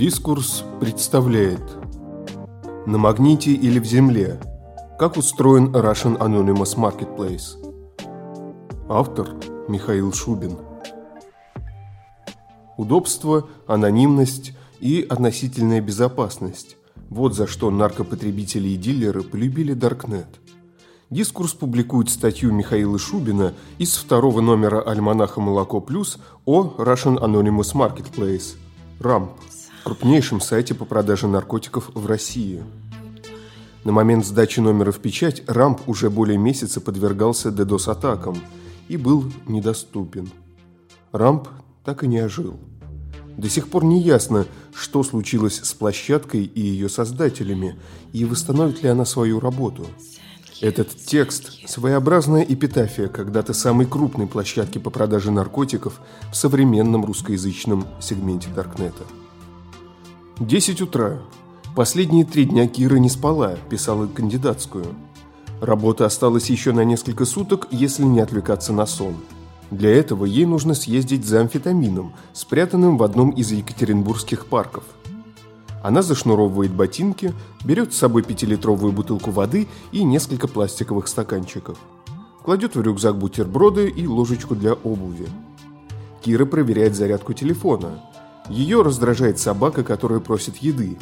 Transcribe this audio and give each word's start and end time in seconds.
Дискурс 0.00 0.64
представляет. 0.80 1.60
На 2.86 2.96
магните 2.96 3.52
или 3.52 3.78
в 3.78 3.84
земле. 3.84 4.40
Как 4.98 5.18
устроен 5.18 5.76
Russian 5.76 6.16
Anonymous 6.16 6.74
Marketplace? 6.74 7.58
Автор 8.88 9.28
Михаил 9.68 10.10
Шубин. 10.14 10.56
Удобство, 12.78 13.46
анонимность 13.66 14.54
и 14.80 15.06
относительная 15.06 15.82
безопасность– 15.82 16.78
вот 17.10 17.34
за 17.34 17.46
что 17.46 17.70
наркопотребители 17.70 18.68
и 18.68 18.78
дилеры 18.78 19.22
полюбили 19.22 19.74
Даркнет. 19.74 20.40
Дискурс 21.10 21.52
публикует 21.52 22.08
статью 22.08 22.54
Михаила 22.54 22.98
Шубина 22.98 23.52
из 23.76 23.98
второго 23.98 24.40
номера 24.40 24.80
альманаха 24.80 25.42
«Молоко 25.42 25.82
плюс» 25.82 26.16
о 26.46 26.74
Russian 26.78 27.18
Anonymous 27.18 27.74
Marketplace– 27.74 28.56
RAMP 28.98 29.28
крупнейшем 29.84 30.40
сайте 30.40 30.74
по 30.74 30.84
продаже 30.84 31.26
наркотиков 31.26 31.90
в 31.94 32.06
России. 32.06 32.62
На 33.84 33.92
момент 33.92 34.26
сдачи 34.26 34.60
номера 34.60 34.92
в 34.92 34.98
печать 34.98 35.42
рамп 35.46 35.80
уже 35.86 36.10
более 36.10 36.38
месяца 36.38 36.80
подвергался 36.80 37.48
DDoS-атакам 37.48 38.38
и 38.88 38.96
был 38.96 39.24
недоступен. 39.46 40.30
Рамп 41.12 41.48
так 41.84 42.04
и 42.04 42.06
не 42.06 42.18
ожил. 42.18 42.58
До 43.36 43.48
сих 43.48 43.68
пор 43.68 43.84
не 43.84 44.02
ясно, 44.02 44.46
что 44.74 45.02
случилось 45.02 45.60
с 45.62 45.72
площадкой 45.72 46.44
и 46.44 46.60
ее 46.60 46.88
создателями, 46.88 47.78
и 48.12 48.24
восстановит 48.24 48.82
ли 48.82 48.90
она 48.90 49.06
свою 49.06 49.40
работу. 49.40 49.86
Этот 50.60 50.94
текст– 50.94 51.52
своеобразная 51.66 52.42
эпитафия 52.42 53.08
когда-то 53.08 53.54
самой 53.54 53.86
крупной 53.86 54.26
площадки 54.26 54.76
по 54.76 54.90
продаже 54.90 55.30
наркотиков 55.30 56.00
в 56.30 56.36
современном 56.36 57.06
русскоязычном 57.06 57.86
сегменте 57.98 58.50
Даркнета. 58.54 59.04
10 60.40 60.80
утра. 60.80 61.18
Последние 61.76 62.24
три 62.24 62.46
дня 62.46 62.66
Кира 62.66 62.96
не 62.96 63.10
спала, 63.10 63.58
писала 63.68 64.06
кандидатскую. 64.06 64.86
Работа 65.60 66.06
осталась 66.06 66.48
еще 66.48 66.72
на 66.72 66.82
несколько 66.82 67.26
суток, 67.26 67.68
если 67.70 68.04
не 68.04 68.20
отвлекаться 68.20 68.72
на 68.72 68.86
сон. 68.86 69.16
Для 69.70 69.90
этого 69.90 70.24
ей 70.24 70.46
нужно 70.46 70.72
съездить 70.72 71.26
за 71.26 71.42
амфетамином, 71.42 72.14
спрятанным 72.32 72.96
в 72.96 73.02
одном 73.02 73.32
из 73.32 73.52
екатеринбургских 73.52 74.46
парков. 74.46 74.84
Она 75.82 76.00
зашнуровывает 76.00 76.72
ботинки, 76.72 77.34
берет 77.62 77.92
с 77.92 77.98
собой 77.98 78.22
пятилитровую 78.22 78.94
бутылку 78.94 79.32
воды 79.32 79.68
и 79.92 80.02
несколько 80.02 80.48
пластиковых 80.48 81.06
стаканчиков. 81.08 81.76
Кладет 82.42 82.76
в 82.76 82.80
рюкзак 82.80 83.18
бутерброды 83.18 83.90
и 83.90 84.06
ложечку 84.06 84.54
для 84.54 84.72
обуви. 84.72 85.28
Кира 86.22 86.46
проверяет 86.46 86.96
зарядку 86.96 87.34
телефона– 87.34 88.00
ее 88.50 88.82
раздражает 88.82 89.38
собака, 89.38 89.84
которая 89.84 90.20
просит 90.20 90.56
еды. 90.56 90.98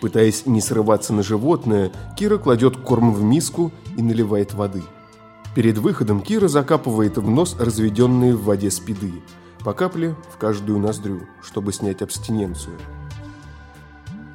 Пытаясь 0.00 0.46
не 0.46 0.60
срываться 0.60 1.12
на 1.12 1.22
животное, 1.22 1.92
Кира 2.16 2.38
кладет 2.38 2.76
корм 2.78 3.12
в 3.12 3.22
миску 3.22 3.72
и 3.96 4.02
наливает 4.02 4.54
воды. 4.54 4.82
Перед 5.54 5.78
выходом 5.78 6.22
Кира 6.22 6.48
закапывает 6.48 7.18
в 7.18 7.28
нос 7.28 7.56
разведенные 7.58 8.34
в 8.34 8.44
воде 8.44 8.70
спиды, 8.70 9.12
по 9.64 9.72
капле 9.72 10.14
в 10.32 10.38
каждую 10.38 10.78
ноздрю, 10.78 11.22
чтобы 11.42 11.72
снять 11.72 12.00
абстиненцию. 12.00 12.76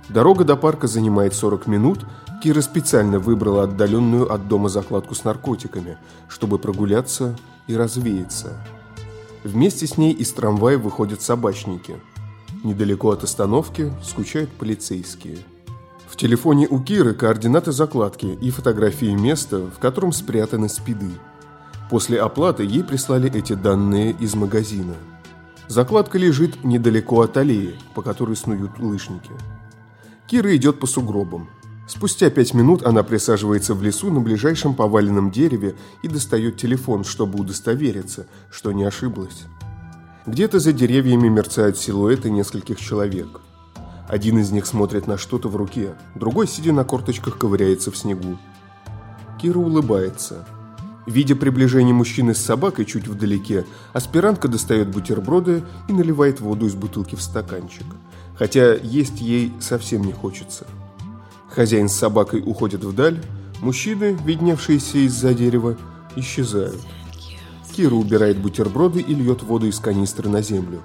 Дорога 0.10 0.44
до 0.44 0.56
парка 0.56 0.88
занимает 0.88 1.34
40 1.34 1.66
минут. 1.68 2.06
Кира 2.44 2.62
специально 2.62 3.20
выбрала 3.20 3.64
отдаленную 3.64 4.32
от 4.32 4.48
дома 4.48 4.68
закладку 4.70 5.16
с 5.16 5.24
наркотиками, 5.24 5.98
чтобы 6.28 6.60
прогуляться 6.60 7.38
и 7.68 7.76
развеяться. 7.76 8.62
Вместе 9.46 9.88
с 9.88 9.98
ней 9.98 10.12
из 10.12 10.32
трамвая 10.34 10.78
выходят 10.78 11.22
собачники– 11.22 11.96
Недалеко 12.64 13.12
от 13.12 13.26
остановки 13.26 13.92
скучают 14.02 14.50
полицейские. 14.50 15.40
В 16.08 16.16
телефоне 16.16 16.68
у 16.70 16.80
Киры 16.80 17.14
координаты 17.14 17.74
закладки 17.74 18.26
и 18.26 18.52
фотографии 18.52 19.14
места, 19.14 19.66
в 19.68 19.80
котором 19.80 20.14
спрятаны 20.14 20.70
спиды. 20.70 21.12
После 21.90 22.22
оплаты 22.22 22.64
ей 22.64 22.84
прислали 22.84 23.30
эти 23.36 23.54
данные 23.54 24.16
из 24.18 24.34
магазина. 24.36 24.94
Закладка 25.68 26.18
лежит 26.18 26.64
недалеко 26.64 27.22
от 27.22 27.36
аллеи, 27.36 27.76
по 27.96 28.02
которой 28.02 28.38
снуют 28.38 28.80
лыжники. 28.80 29.32
Кира 30.28 30.56
идет 30.56 30.80
по 30.80 30.88
сугробам. 30.88 31.50
Спустя 31.86 32.30
пять 32.30 32.54
минут 32.54 32.84
она 32.84 33.04
присаживается 33.04 33.74
в 33.74 33.84
лесу 33.84 34.10
на 34.10 34.22
ближайшем 34.22 34.74
поваленном 34.74 35.32
дереве 35.32 35.76
и 36.02 36.08
достает 36.08 36.56
телефон, 36.56 37.04
чтобы 37.04 37.40
удостовериться, 37.40 38.26
что 38.50 38.72
не 38.72 38.86
ошиблась. 38.86 39.44
Где-то 40.26 40.60
за 40.60 40.72
деревьями 40.72 41.28
мерцают 41.28 41.78
силуэты 41.78 42.32
нескольких 42.32 42.80
человек. 42.80 43.42
Один 44.08 44.40
из 44.40 44.52
них 44.52 44.66
смотрит 44.66 45.06
на 45.06 45.18
что-то 45.18 45.50
в 45.50 45.56
руке, 45.58 45.96
другой, 46.16 46.48
сидя 46.48 46.72
на 46.72 46.86
корточках, 46.86 47.38
ковыряется 47.38 47.92
в 47.92 47.98
снегу. 47.98 48.38
Кира 49.42 49.60
улыбается. 49.60 50.48
Видя 51.06 51.36
приближение 51.36 51.94
мужчины 51.94 52.34
с 52.34 52.38
собакой 52.38 52.86
чуть 52.86 53.06
вдалеке, 53.06 53.66
аспирантка 53.92 54.48
достает 54.48 54.88
бутерброды 54.88 55.64
и 55.90 55.94
наливает 55.94 56.40
воду 56.40 56.68
из 56.68 56.76
бутылки 56.76 57.16
в 57.16 57.22
стаканчик. 57.22 57.86
Хотя 58.38 58.76
есть 58.76 59.20
ей 59.20 59.52
совсем 59.60 60.06
не 60.06 60.14
хочется. 60.14 60.66
Хозяин 61.50 61.90
с 61.90 61.96
собакой 61.96 62.42
уходит 62.46 62.86
вдаль, 62.86 63.22
мужчины, 63.60 64.18
видневшиеся 64.24 65.00
из-за 65.00 65.34
дерева, 65.34 65.76
исчезают. 66.16 66.80
Кира 67.74 67.96
убирает 67.96 68.38
бутерброды 68.38 69.02
и 69.02 69.16
льет 69.16 69.42
воду 69.42 69.68
из 69.68 69.80
канистры 69.80 70.30
на 70.30 70.44
землю. 70.44 70.84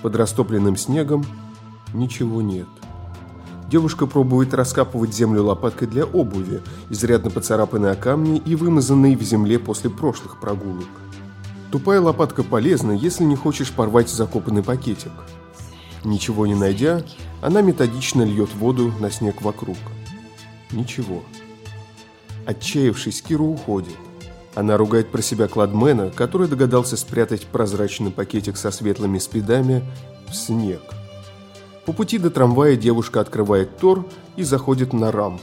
Под 0.00 0.16
растопленным 0.16 0.76
снегом 0.76 1.26
ничего 1.92 2.40
нет. 2.40 2.68
Девушка 3.68 4.06
пробует 4.06 4.54
раскапывать 4.54 5.12
землю 5.12 5.44
лопаткой 5.44 5.88
для 5.88 6.04
обуви, 6.04 6.62
изрядно 6.88 7.30
поцарапанной 7.30 7.92
о 7.92 7.96
камни 7.96 8.38
и 8.38 8.54
вымазанной 8.54 9.14
в 9.14 9.22
земле 9.22 9.58
после 9.58 9.90
прошлых 9.90 10.40
прогулок. 10.40 10.88
Тупая 11.70 12.00
лопатка 12.00 12.42
полезна, 12.42 12.92
если 12.92 13.24
не 13.24 13.36
хочешь 13.36 13.70
порвать 13.70 14.08
закопанный 14.08 14.62
пакетик. 14.62 15.12
Ничего 16.02 16.46
не 16.46 16.54
найдя, 16.54 17.02
она 17.42 17.60
методично 17.60 18.22
льет 18.22 18.54
воду 18.54 18.90
на 19.00 19.10
снег 19.10 19.42
вокруг. 19.42 19.76
Ничего. 20.70 21.22
Отчаявшись, 22.46 23.20
Кира 23.20 23.42
уходит. 23.42 23.96
Она 24.56 24.78
ругает 24.78 25.10
про 25.10 25.20
себя 25.20 25.48
кладмена, 25.48 26.08
который 26.08 26.48
догадался 26.48 26.96
спрятать 26.96 27.46
прозрачный 27.46 28.10
пакетик 28.10 28.56
со 28.56 28.70
светлыми 28.70 29.18
спидами 29.18 29.84
в 30.30 30.34
снег. 30.34 30.80
По 31.84 31.92
пути 31.92 32.16
до 32.16 32.30
трамвая 32.30 32.74
девушка 32.74 33.20
открывает 33.20 33.76
тор 33.76 34.06
и 34.34 34.42
заходит 34.44 34.94
на 34.94 35.12
рамп. 35.12 35.42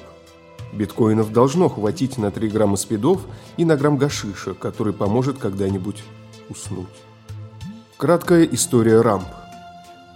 Биткоинов 0.74 1.32
должно 1.32 1.70
хватить 1.70 2.18
на 2.18 2.32
3 2.32 2.50
грамма 2.50 2.76
спидов 2.76 3.22
и 3.56 3.66
на 3.66 3.78
грамм 3.78 3.98
гашиша, 3.98 4.56
который 4.56 4.94
поможет 4.94 5.38
когда-нибудь 5.38 6.04
уснуть. 6.50 6.88
Краткая 7.98 8.46
история 8.46 9.02
рамп. 9.02 9.26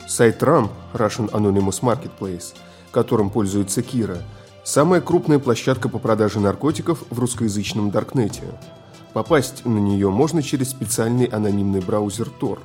Сайт 0.07 0.41
рамп, 0.41 0.71
Russian 0.93 1.29
Anonymous 1.29 1.81
Marketplace, 1.83 2.55
которым 2.91 3.29
пользуется 3.29 3.83
Кира, 3.83 4.23
самая 4.63 5.01
крупная 5.01 5.37
площадка 5.37 5.87
по 5.87 5.99
продаже 5.99 6.39
наркотиков 6.39 7.03
в 7.11 7.19
русскоязычном 7.19 7.91
Даркнете– 7.91 8.59
Попасть 9.17 9.65
на 9.65 9.79
нее 9.79 10.11
можно 10.11 10.43
через 10.43 10.69
специальный 10.69 11.25
анонимный 11.25 11.81
браузер 11.81 12.29
Tor. 12.39 12.59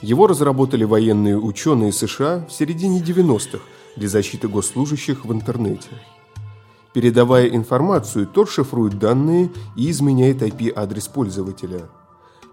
Его 0.00 0.28
разработали 0.28 0.84
военные 0.84 1.36
ученые 1.36 1.90
США 1.90 2.46
в 2.48 2.52
середине 2.52 3.00
90-х 3.00 3.58
для 3.96 4.08
защиты 4.08 4.46
госслужащих 4.46 5.24
в 5.24 5.32
интернете. 5.32 5.88
Передавая 6.92 7.48
информацию, 7.48 8.30
Tor 8.32 8.48
шифрует 8.48 9.00
данные 9.00 9.50
и 9.74 9.90
изменяет 9.90 10.42
IP-адрес 10.42 11.08
пользователя. 11.08 11.88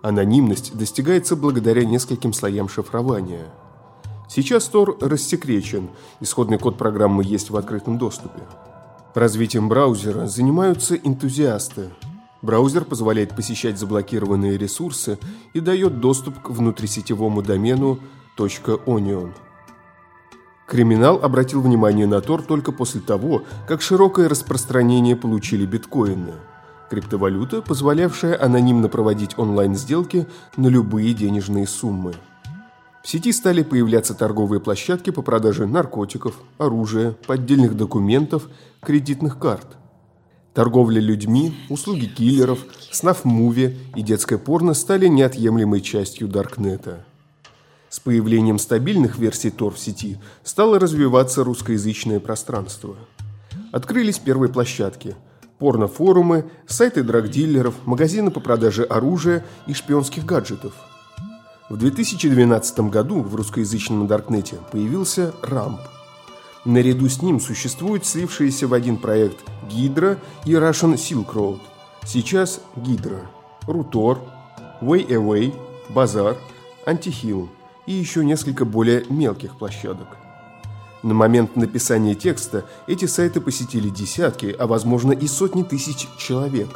Анонимность 0.01 0.75
достигается 0.75 1.35
благодаря 1.35 1.85
нескольким 1.85 2.33
слоям 2.33 2.67
шифрования. 2.67 3.53
Сейчас 4.27 4.67
Tor 4.67 4.97
рассекречен, 4.99 5.91
исходный 6.21 6.57
код 6.57 6.79
программы 6.79 7.23
есть 7.23 7.51
в 7.51 7.55
открытом 7.55 7.99
доступе. 7.99 8.41
Развитием 9.13 9.69
браузера 9.69 10.25
занимаются 10.25 10.95
энтузиасты– 10.95 11.91
Браузер 12.43 12.83
позволяет 12.83 13.33
посещать 13.37 13.79
заблокированные 13.79 14.57
ресурсы 14.57 15.17
и 15.53 15.61
дает 15.61 16.01
доступ 16.01 16.41
к 16.41 16.49
внутрисетевому 16.49 17.41
домену 17.41 17.99
.onion. 18.37 19.31
Криминал 20.67 21.23
обратил 21.23 21.61
внимание 21.61 22.05
на 22.05 22.19
Тор 22.19 22.41
только 22.41 22.73
после 22.73 22.99
того, 22.99 23.43
как 23.65 23.81
широкое 23.81 24.27
распространение 24.27 25.15
получили 25.15 25.65
биткоины– 25.65 26.33
криптовалюта, 26.89 27.61
позволявшая 27.61 28.43
анонимно 28.43 28.89
проводить 28.89 29.39
онлайн-сделки 29.39 30.27
на 30.57 30.67
любые 30.67 31.13
денежные 31.13 31.65
суммы. 31.65 32.13
В 33.01 33.07
сети 33.07 33.31
стали 33.31 33.63
появляться 33.63 34.15
торговые 34.15 34.59
площадки 34.59 35.11
по 35.11 35.21
продаже 35.21 35.65
наркотиков, 35.65 36.35
оружия, 36.57 37.15
поддельных 37.25 37.77
документов, 37.77 38.49
кредитных 38.81 39.39
карт– 39.39 39.77
Торговля 40.53 41.01
людьми, 41.01 41.55
услуги 41.69 42.05
киллеров, 42.05 42.59
снаф-муви 42.91 43.75
и 43.95 44.03
детское 44.03 44.37
порно 44.37 44.75
стали 44.75 45.07
неотъемлемой 45.07 45.81
частью 45.81 46.27
Даркнета. 46.27 47.03
С 47.89 47.99
появлением 47.99 48.59
стабильных 48.59 49.17
версий 49.17 49.49
Tor 49.49 49.73
в 49.73 49.79
сети 49.79 50.17
стало 50.43 50.79
развиваться 50.79 51.43
русскоязычное 51.43 52.19
пространство. 52.19 52.95
Открылись 53.71 54.19
первые 54.19 54.51
площадки– 54.51 55.15
порнофорумы, 55.59 56.45
сайты 56.67 57.03
драгдиллеров, 57.03 57.73
магазины 57.85 58.29
по 58.29 58.39
продаже 58.39 58.83
оружия 58.83 59.43
и 59.65 59.73
шпионских 59.73 60.25
гаджетов. 60.25 60.73
В 61.69 61.77
2012 61.77 62.79
году 62.91 63.21
в 63.21 63.33
русскоязычном 63.33 64.05
Даркнете 64.05 64.57
появился 64.71 65.33
Рамп. 65.41 65.79
Наряду 66.65 67.09
с 67.09 67.21
ним 67.21 67.41
существуют 67.41 68.05
слившиеся 68.05 68.67
в 68.67 68.73
один 68.73 68.95
проект 68.95 69.37
Гидра 69.69 70.17
и 70.45 70.53
Russian 70.53 70.93
Silk 70.93 71.33
Road. 71.33 71.59
Сейчас 72.05 72.61
Гидра, 72.77 73.19
Рутор, 73.67 74.19
Way 74.81 75.07
Away, 75.07 75.53
Базар, 75.89 76.37
Антихилл 76.85 77.49
и 77.85 77.91
еще 77.91 78.23
несколько 78.23 78.63
более 78.63 79.03
мелких 79.09 79.57
площадок. 79.57 80.07
На 81.01 81.13
момент 81.13 81.57
написания 81.57 82.15
текста 82.15 82.63
эти 82.87 83.05
сайты 83.05 83.41
посетили 83.41 83.89
десятки, 83.89 84.55
а 84.57 84.65
возможно 84.65 85.11
и 85.11 85.27
сотни 85.27 85.63
тысяч 85.63 86.07
человек. 86.17 86.69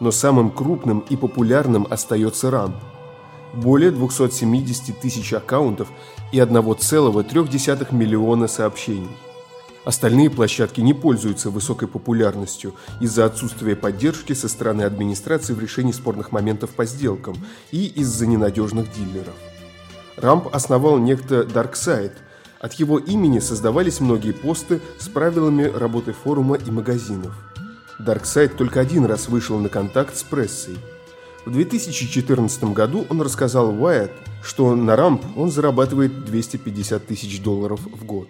Но 0.00 0.10
самым 0.10 0.50
крупным 0.50 0.98
и 1.08 1.16
популярным 1.16 1.86
остается 1.88 2.50
РАН. 2.50 2.74
Более 3.54 3.90
270 3.90 5.00
тысяч 5.00 5.32
аккаунтов 5.32 5.88
и 6.30 6.38
1,3 6.38 7.94
миллиона 7.94 8.46
сообщений. 8.46 9.08
Остальные 9.84 10.28
площадки 10.28 10.80
не 10.80 10.92
пользуются 10.92 11.50
высокой 11.50 11.88
популярностью 11.88 12.74
из-за 13.00 13.24
отсутствия 13.24 13.74
поддержки 13.74 14.34
со 14.34 14.48
стороны 14.48 14.82
администрации 14.82 15.54
в 15.54 15.60
решении 15.60 15.92
спорных 15.92 16.32
моментов 16.32 16.70
по 16.70 16.84
сделкам 16.84 17.36
и 17.70 17.86
из-за 17.86 18.26
ненадежных 18.26 18.92
дилеров. 18.92 19.34
Рамп 20.16 20.54
основал 20.54 20.98
некто 20.98 21.42
Darkside. 21.42 22.12
От 22.60 22.74
его 22.74 22.98
имени 22.98 23.38
создавались 23.38 24.00
многие 24.00 24.32
посты 24.32 24.82
с 24.98 25.08
правилами 25.08 25.62
работы 25.62 26.12
форума 26.12 26.56
и 26.56 26.70
магазинов. 26.70 27.34
Darkside 27.98 28.56
только 28.56 28.80
один 28.80 29.06
раз 29.06 29.28
вышел 29.28 29.58
на 29.58 29.70
контакт 29.70 30.14
с 30.14 30.22
прессой. 30.22 30.76
В 31.46 31.52
2014 31.52 32.64
году 32.64 33.06
он 33.08 33.22
рассказал 33.22 33.72
Wyatt, 33.72 34.10
что 34.42 34.76
на 34.76 34.94
Рамп 34.94 35.24
он 35.38 35.50
зарабатывает 35.50 36.26
250 36.26 37.06
тысяч 37.06 37.42
долларов 37.42 37.80
в 37.80 38.04
год. 38.04 38.28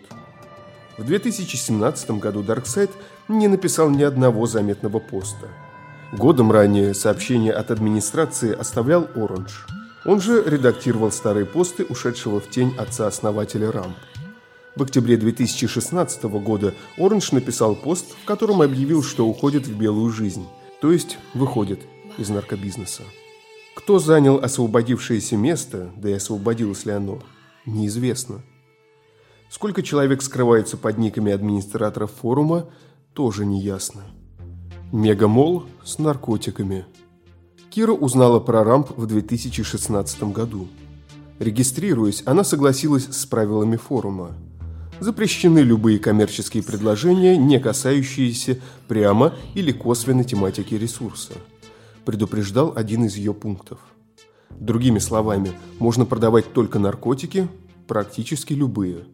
В 1.00 1.04
2017 1.04 2.10
году 2.12 2.44
Darkside 2.44 2.92
не 3.26 3.48
написал 3.48 3.90
ни 3.90 4.04
одного 4.04 4.46
заметного 4.46 5.00
поста. 5.00 5.48
Годом 6.12 6.52
ранее 6.52 6.94
сообщение 6.94 7.52
от 7.52 7.72
администрации 7.72 8.52
оставлял 8.52 9.08
Orange– 9.16 9.50
он 10.04 10.20
же 10.20 10.42
редактировал 10.46 11.12
старые 11.12 11.44
посты 11.44 11.84
ушедшего 11.84 12.40
в 12.40 12.48
тень 12.48 12.74
отца-основателя 12.78 13.70
РАМП. 13.70 13.96
В 14.74 14.82
октябре 14.82 15.16
2016 15.18 16.22
года 16.24 16.74
Оранж 16.96 17.32
написал 17.32 17.74
пост, 17.74 18.16
в 18.22 18.24
котором 18.24 18.62
объявил, 18.62 19.02
что 19.02 19.26
уходит 19.26 19.66
в 19.66 19.76
белую 19.76 20.10
жизнь, 20.10 20.46
то 20.80 20.90
есть 20.90 21.18
выходит 21.34 21.80
из 22.16 22.30
наркобизнеса. 22.30 23.02
Кто 23.74 23.98
занял 23.98 24.36
освободившееся 24.36 25.36
место, 25.36 25.90
да 25.96 26.10
и 26.10 26.14
освободилось 26.14 26.86
ли 26.86 26.92
оно, 26.92 27.22
неизвестно. 27.66 28.42
Сколько 29.50 29.82
человек 29.82 30.22
скрывается 30.22 30.76
под 30.76 30.96
никами 30.96 31.32
администраторов 31.32 32.12
форума, 32.12 32.70
тоже 33.12 33.44
неясно. 33.44 34.02
Мегамол 34.92 35.64
с 35.84 35.98
наркотиками– 35.98 36.86
Кира 37.70 37.92
узнала 37.92 38.40
про 38.40 38.64
рамп 38.64 38.90
в 38.96 39.06
2016 39.06 40.24
году. 40.24 40.66
Регистрируясь, 41.38 42.24
она 42.26 42.42
согласилась 42.42 43.06
с 43.06 43.26
правилами 43.26 43.76
форума. 43.76 44.32
Запрещены 44.98 45.60
любые 45.60 46.00
коммерческие 46.00 46.64
предложения, 46.64 47.36
не 47.36 47.60
касающиеся 47.60 48.58
прямо 48.88 49.34
или 49.54 49.70
косвенно 49.70 50.24
тематики 50.24 50.74
ресурса. 50.74 51.34
Предупреждал 52.04 52.72
один 52.74 53.04
из 53.04 53.14
ее 53.14 53.32
пунктов. 53.32 53.78
Другими 54.50 54.98
словами, 54.98 55.52
можно 55.78 56.04
продавать 56.04 56.52
только 56.52 56.80
наркотики, 56.80 57.48
практически 57.86 58.52
любые. 58.52 59.04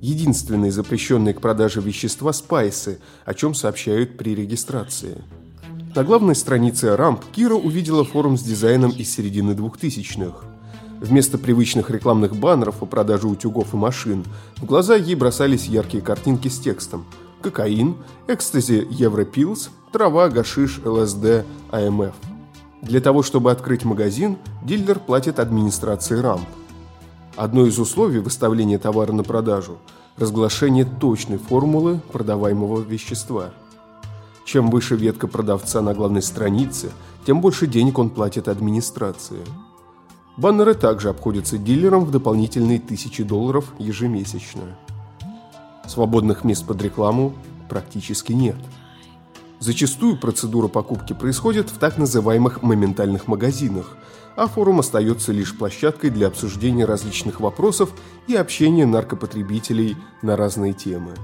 Единственные 0.00 0.72
запрещенные 0.72 1.34
к 1.34 1.40
продаже 1.40 1.80
вещества– 1.80 2.32
спайсы, 2.34 3.00
о 3.24 3.34
чем 3.34 3.54
сообщают 3.54 4.16
при 4.16 4.34
регистрации– 4.34 5.22
на 5.94 6.04
главной 6.04 6.36
странице 6.36 6.94
Рамп 6.96 7.24
Кира 7.32 7.54
увидела 7.54 8.04
форум 8.04 8.36
с 8.36 8.42
дизайном 8.42 8.90
из 8.90 9.12
середины 9.12 9.52
2000-х. 9.52 10.46
Вместо 11.00 11.38
привычных 11.38 11.90
рекламных 11.90 12.36
баннеров 12.36 12.76
по 12.76 12.86
продаже 12.86 13.26
утюгов 13.26 13.72
и 13.72 13.76
машин 13.76 14.24
в 14.58 14.64
глаза 14.64 14.96
ей 14.96 15.14
бросались 15.14 15.66
яркие 15.66 16.02
картинки 16.02 16.48
с 16.48 16.60
текстом 16.60 17.06
«Кокаин», 17.40 17.96
«Экстази 18.28 18.86
Европилс», 18.90 19.70
«Трава», 19.92 20.28
«Гашиш», 20.28 20.80
«ЛСД», 20.84 21.44
«АМФ». 21.72 22.14
Для 22.82 23.00
того, 23.00 23.22
чтобы 23.22 23.50
открыть 23.50 23.84
магазин, 23.84 24.38
дилер 24.62 25.00
платит 25.00 25.40
администрации 25.40 26.18
рамп. 26.20 26.46
Одно 27.38 27.64
из 27.66 27.78
условий 27.78 28.18
выставления 28.18 28.78
товара 28.78 29.12
на 29.12 29.22
продажу– 29.22 29.78
разглашение 30.16 30.84
точной 30.84 31.38
формулы 31.38 32.00
продаваемого 32.12 32.80
вещества– 32.80 33.50
чем 34.48 34.70
выше 34.70 34.96
ветка 34.96 35.28
продавца 35.28 35.82
на 35.82 35.92
главной 35.92 36.22
странице, 36.22 36.90
тем 37.26 37.42
больше 37.42 37.66
денег 37.66 37.98
он 37.98 38.08
платит 38.08 38.48
администрации. 38.48 39.40
Баннеры 40.38 40.72
также 40.72 41.10
обходятся 41.10 41.58
дилерам 41.58 42.06
в 42.06 42.10
дополнительные 42.10 42.78
тысячи 42.78 43.22
долларов 43.22 43.66
ежемесячно. 43.78 44.62
Свободных 45.86 46.44
мест 46.44 46.66
под 46.66 46.80
рекламу 46.80 47.34
практически 47.68 48.32
нет. 48.32 48.56
Зачастую 49.60 50.18
процедура 50.18 50.68
покупки 50.68 51.12
происходит 51.12 51.68
в 51.68 51.76
так 51.76 51.98
называемых 51.98 52.62
моментальных 52.62 53.28
магазинах, 53.28 53.98
а 54.38 54.46
форум 54.46 54.80
остается 54.80 55.32
лишь 55.32 55.56
площадкой 55.56 56.10
для 56.10 56.28
обсуждения 56.28 56.84
различных 56.84 57.40
вопросов 57.40 57.90
и 58.28 58.36
общения 58.36 58.86
наркопотребителей 58.86 59.96
на 60.22 60.36
разные 60.36 60.72
темы 60.72 61.14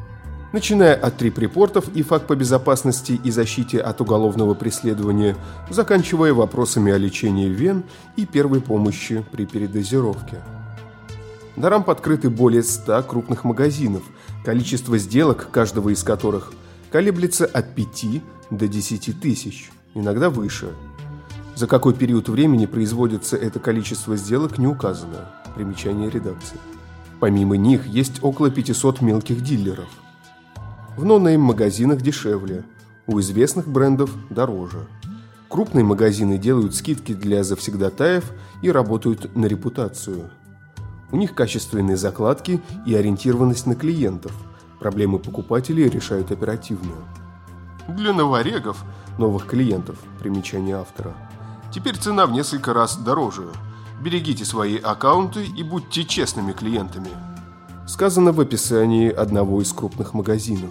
начиная 0.55 0.94
от 0.94 1.16
трип-репортов 1.16 1.88
и 1.96 2.05
факт 2.05 2.28
по 2.28 2.37
безопасности 2.37 3.20
и 3.25 3.31
защите 3.32 3.81
от 3.81 4.00
уголовного 4.00 4.55
преследования, 4.55 5.37
заканчивая 5.69 6.32
вопросами 6.32 6.93
о 6.93 6.96
лечении 6.96 7.49
вен 7.49 7.82
и 8.14 8.25
первой 8.25 8.61
помощи 8.61 9.25
при 9.32 9.46
передозировке. 9.46 10.44
На 11.56 11.71
рамп 11.71 11.90
открыты 11.90 12.30
более 12.30 12.62
100 12.62 13.02
крупных 13.02 13.42
магазинов, 13.42 14.04
количество 14.44 14.97
сделок 14.97 15.49
каждого 15.50 15.88
из 15.88 16.04
которых 16.04 16.52
колеблется 16.92 17.47
от 17.47 17.75
5 17.75 18.23
до 18.50 18.68
10 18.68 19.21
тысяч, 19.21 19.73
иногда 19.94 20.30
выше. 20.30 20.68
За 21.54 21.66
какой 21.66 21.94
период 21.94 22.28
времени 22.28 22.66
производится 22.66 23.37
это 23.37 23.61
количество 23.61 24.16
сделок 24.16 24.58
не 24.58 24.66
указано. 24.66 25.30
Примечание 25.54 26.11
редакции. 26.11 26.58
Помимо 27.20 27.56
них 27.56 27.87
есть 27.87 28.23
около 28.23 28.50
500 28.50 29.00
мелких 29.00 29.42
дилеров– 29.42 29.88
в 30.96 31.04
ноунейм-магазинах 31.04 32.00
дешевле, 32.00 32.62
у 33.08 33.18
известных 33.18 33.66
брендов 33.66 34.14
дороже. 34.30 34.87
Крупные 35.49 35.84
магазины 35.84 36.38
делают 36.38 36.76
скидки 36.76 37.12
для 37.14 37.42
завсегдатаев 37.42 38.32
и 38.62 38.70
работают 38.70 39.34
на 39.34 39.46
репутацию. 39.46 40.30
У 41.11 41.16
них 41.16 41.34
качественные 41.34 41.96
закладки 41.96 42.61
и 42.87 42.94
ориентированность 42.94 43.66
на 43.66 43.75
клиентов. 43.75 44.32
Проблемы 44.78 45.18
покупателей 45.18 45.88
решают 45.88 46.30
оперативно. 46.30 46.92
Для 47.88 48.12
новорегов, 48.12 48.84
новых 49.18 49.46
клиентов, 49.46 49.96
примечание 50.20 50.76
автора, 50.76 51.16
теперь 51.75 51.97
цена 51.97 52.26
в 52.26 52.33
несколько 52.33 52.73
раз 52.73 52.97
дороже. 52.97 53.49
Берегите 54.00 54.45
свои 54.45 54.78
аккаунты 54.78 55.45
и 55.45 55.62
будьте 55.64 56.04
честными 56.04 56.52
клиентами. 56.52 57.11
Сказано 57.87 58.33
в 58.33 58.40
описании 58.40 59.11
одного 59.11 59.61
из 59.61 59.73
крупных 59.73 60.14
магазинов. 60.14 60.71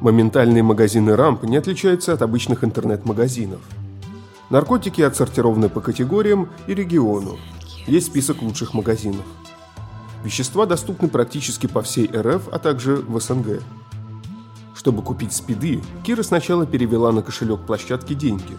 Моментальные 0.00 0.62
магазины 0.62 1.14
рамп 1.14 1.44
не 1.44 1.56
отличаются 1.56 2.12
от 2.12 2.22
обычных 2.22 2.64
интернет-магазинов. 2.64 3.60
Наркотики 4.48 5.00
отсортированы 5.02 5.68
по 5.68 5.80
категориям 5.80 6.48
и 6.66 6.74
региону. 6.74 7.38
Есть 7.86 8.08
список 8.08 8.42
лучших 8.42 8.74
магазинов. 8.74 9.24
Вещества 10.24 10.66
доступны 10.66 11.08
практически 11.08 11.66
по 11.66 11.82
всей 11.82 12.06
РФ, 12.06 12.48
а 12.50 12.58
также 12.58 12.96
в 12.96 13.20
СНГ. 13.20 13.62
Чтобы 14.74 15.02
купить 15.02 15.32
спиды, 15.32 15.82
Кира 16.02 16.22
сначала 16.22 16.66
перевела 16.66 17.12
на 17.12 17.22
кошелек 17.22 17.60
площадки 17.60 18.14
деньги. 18.14 18.56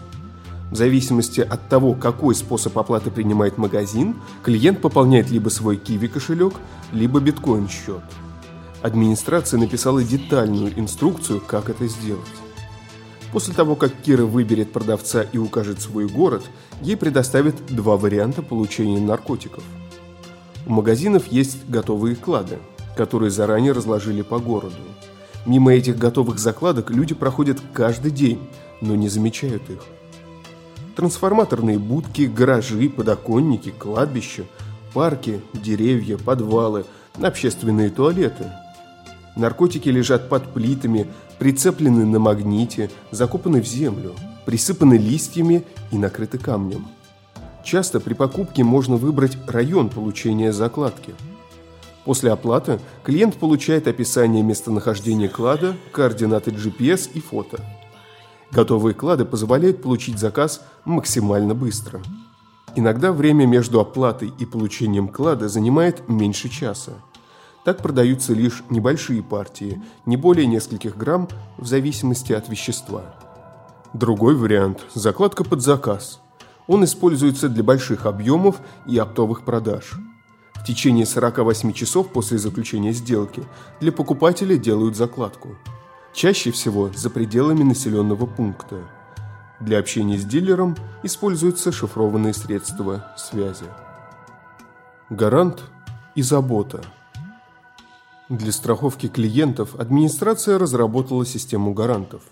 В 0.72 0.76
зависимости 0.76 1.40
от 1.40 1.68
того, 1.68 1.94
какой 1.94 2.34
способ 2.34 2.76
оплаты 2.76 3.12
принимает 3.12 3.58
магазин, 3.58 4.16
клиент 4.42 4.80
пополняет 4.80 5.30
либо 5.30 5.50
свой 5.50 5.76
киви 5.76 6.08
кошелек, 6.08 6.54
либо 6.92 7.20
биткоин 7.20 7.68
счет– 7.68 8.02
администрация 8.82 9.58
написала 9.58 10.02
детальную 10.02 10.78
инструкцию, 10.78 11.40
как 11.40 11.70
это 11.70 11.86
сделать. 11.86 12.26
После 13.32 13.54
того, 13.54 13.76
как 13.76 13.92
Кира 14.02 14.24
выберет 14.24 14.72
продавца 14.72 15.22
и 15.22 15.38
укажет 15.38 15.80
свой 15.80 16.06
город, 16.06 16.42
ей 16.82 16.96
предоставят 16.96 17.54
два 17.66 17.96
варианта 17.96 18.42
получения 18.42 19.00
наркотиков. 19.00 19.64
У 20.66 20.72
магазинов 20.72 21.28
есть 21.28 21.66
готовые 21.68 22.14
клады, 22.14 22.58
которые 22.96 23.30
заранее 23.30 23.72
разложили 23.72 24.20
по 24.22 24.38
городу. 24.38 24.76
Мимо 25.46 25.72
этих 25.72 25.96
готовых 25.96 26.38
закладок 26.38 26.90
люди 26.90 27.14
проходят 27.14 27.58
каждый 27.72 28.10
день, 28.10 28.38
но 28.80 28.94
не 28.94 29.08
замечают 29.08 29.68
их. 29.70 29.80
Трансформаторные 30.96 31.78
будки, 31.78 32.22
гаражи, 32.22 32.90
подоконники, 32.90 33.70
кладбища, 33.70 34.44
парки, 34.92 35.40
деревья, 35.54 36.18
подвалы, 36.18 36.84
общественные 37.20 37.90
туалеты. 37.90 38.52
Наркотики 39.34 39.88
лежат 39.88 40.28
под 40.28 40.52
плитами, 40.52 41.06
прицеплены 41.38 42.04
на 42.04 42.18
магните, 42.18 42.90
закопаны 43.10 43.62
в 43.62 43.66
землю, 43.66 44.14
присыпаны 44.44 44.94
листьями 44.94 45.64
и 45.90 45.96
накрыты 45.96 46.36
камнем. 46.36 46.86
Часто 47.64 47.98
при 47.98 48.12
покупке 48.12 48.62
можно 48.62 48.96
выбрать 48.96 49.38
район 49.46 49.88
получения 49.88 50.52
закладки. 50.52 51.14
После 52.04 52.32
оплаты 52.32 52.80
клиент 53.02 53.36
получает 53.36 53.86
описание 53.86 54.42
местонахождения 54.42 55.28
клада, 55.28 55.76
координаты 55.92 56.50
GPS 56.50 57.08
и 57.14 57.20
фото. 57.20 57.64
Готовые 58.52 58.94
клады 58.94 59.24
позволяют 59.24 59.80
получить 59.80 60.18
заказ 60.18 60.62
максимально 60.84 61.54
быстро. 61.54 62.02
Иногда 62.76 63.10
время 63.12 63.46
между 63.46 63.80
оплатой 63.80 64.32
и 64.38 64.44
получением 64.44 65.08
клада 65.08 65.48
занимает 65.48 66.06
меньше 66.08 66.50
часа. 66.50 66.92
Так 67.64 67.78
продаются 67.78 68.34
лишь 68.34 68.62
небольшие 68.68 69.22
партии, 69.22 69.82
не 70.04 70.18
более 70.18 70.46
нескольких 70.46 70.96
грамм, 70.96 71.28
в 71.56 71.66
зависимости 71.66 72.32
от 72.32 72.48
вещества. 72.50 73.14
Другой 73.94 74.34
вариант– 74.34 74.84
закладка 74.94 75.44
под 75.44 75.62
заказ. 75.62 76.20
Он 76.66 76.84
используется 76.84 77.48
для 77.48 77.62
больших 77.62 78.04
объемов 78.04 78.60
и 78.86 78.98
оптовых 78.98 79.44
продаж. 79.44 79.92
В 80.54 80.64
течение 80.64 81.06
48 81.06 81.72
часов 81.72 82.08
после 82.08 82.38
заключения 82.38 82.92
сделки 82.92 83.44
для 83.80 83.92
покупателя 83.92 84.56
делают 84.56 84.96
закладку. 84.96 85.56
Чаще 86.12 86.50
всего 86.50 86.90
за 86.94 87.08
пределами 87.08 87.62
населенного 87.62 88.26
пункта. 88.26 88.86
Для 89.60 89.78
общения 89.78 90.18
с 90.18 90.24
дилером 90.24 90.76
используются 91.02 91.72
шифрованные 91.72 92.34
средства 92.34 93.14
связи. 93.16 93.64
Гарант 95.08 95.62
и 96.14 96.20
забота. 96.20 96.82
Для 98.28 98.52
страховки 98.52 99.08
клиентов 99.08 99.74
администрация 99.76 100.58
разработала 100.58 101.24
систему 101.24 101.72
гарантов. 101.72 102.22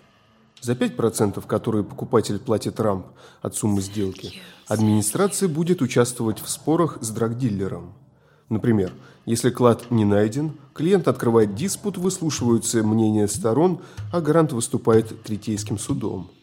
За 0.61 0.75
5%, 0.75 1.47
которые 1.47 1.83
покупатель 1.83 2.39
платит 2.39 2.81
рамп 2.81 3.07
от 3.41 3.57
суммы 3.57 3.81
сделки, 3.81 4.35
администрация 4.69 5.49
будет 5.49 5.81
участвовать 5.81 6.41
в 6.41 6.51
спорах 6.51 6.99
с 7.01 7.09
драгдиллером. 7.11 7.95
Например, 8.50 8.92
если 9.25 9.49
клад 9.49 9.90
не 9.90 10.04
найден, 10.04 10.52
клиент 10.75 11.09
открывает 11.09 11.54
диспут, 11.54 11.97
выслушиваются 11.97 12.83
мнения 12.83 13.26
сторон, 13.26 13.80
а 14.12 14.21
гарант 14.21 14.52
выступает 14.52 15.23
третейским 15.23 15.78
судом– 15.78 16.30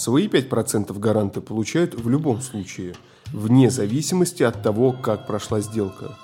Свои 0.00 0.28
5% 0.28 0.98
гаранты 0.98 1.42
получают 1.42 1.94
в 1.94 2.08
любом 2.08 2.40
случае, 2.40 2.94
вне 3.34 3.68
зависимости 3.68 4.42
от 4.42 4.62
того, 4.62 4.92
как 4.92 5.26
прошла 5.26 5.60
сделка. 5.60 6.16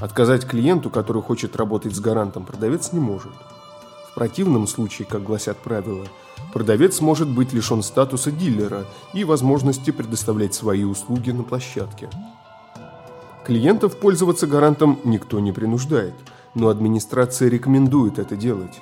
Отказать 0.00 0.44
клиенту, 0.44 0.90
который 0.90 1.22
хочет 1.22 1.54
работать 1.54 1.94
с 1.94 2.00
гарантом, 2.00 2.44
продавец 2.44 2.92
не 2.92 2.98
может. 2.98 3.30
В 4.10 4.14
противном 4.16 4.66
случае, 4.66 5.06
как 5.06 5.22
гласят 5.22 5.58
правила, 5.58 6.04
продавец 6.52 7.00
может 7.00 7.28
быть 7.28 7.52
лишен 7.52 7.84
статуса 7.84 8.32
дилера 8.32 8.84
и 9.14 9.22
возможности 9.22 9.92
предоставлять 9.92 10.54
свои 10.54 10.82
услуги 10.82 11.30
на 11.30 11.44
площадке. 11.44 12.10
Клиентов 13.50 13.96
пользоваться 13.96 14.46
гарантом 14.46 15.00
никто 15.02 15.40
не 15.40 15.50
принуждает, 15.50 16.14
но 16.54 16.68
администрация 16.68 17.48
рекомендует 17.48 18.20
это 18.20 18.36
делать. 18.36 18.78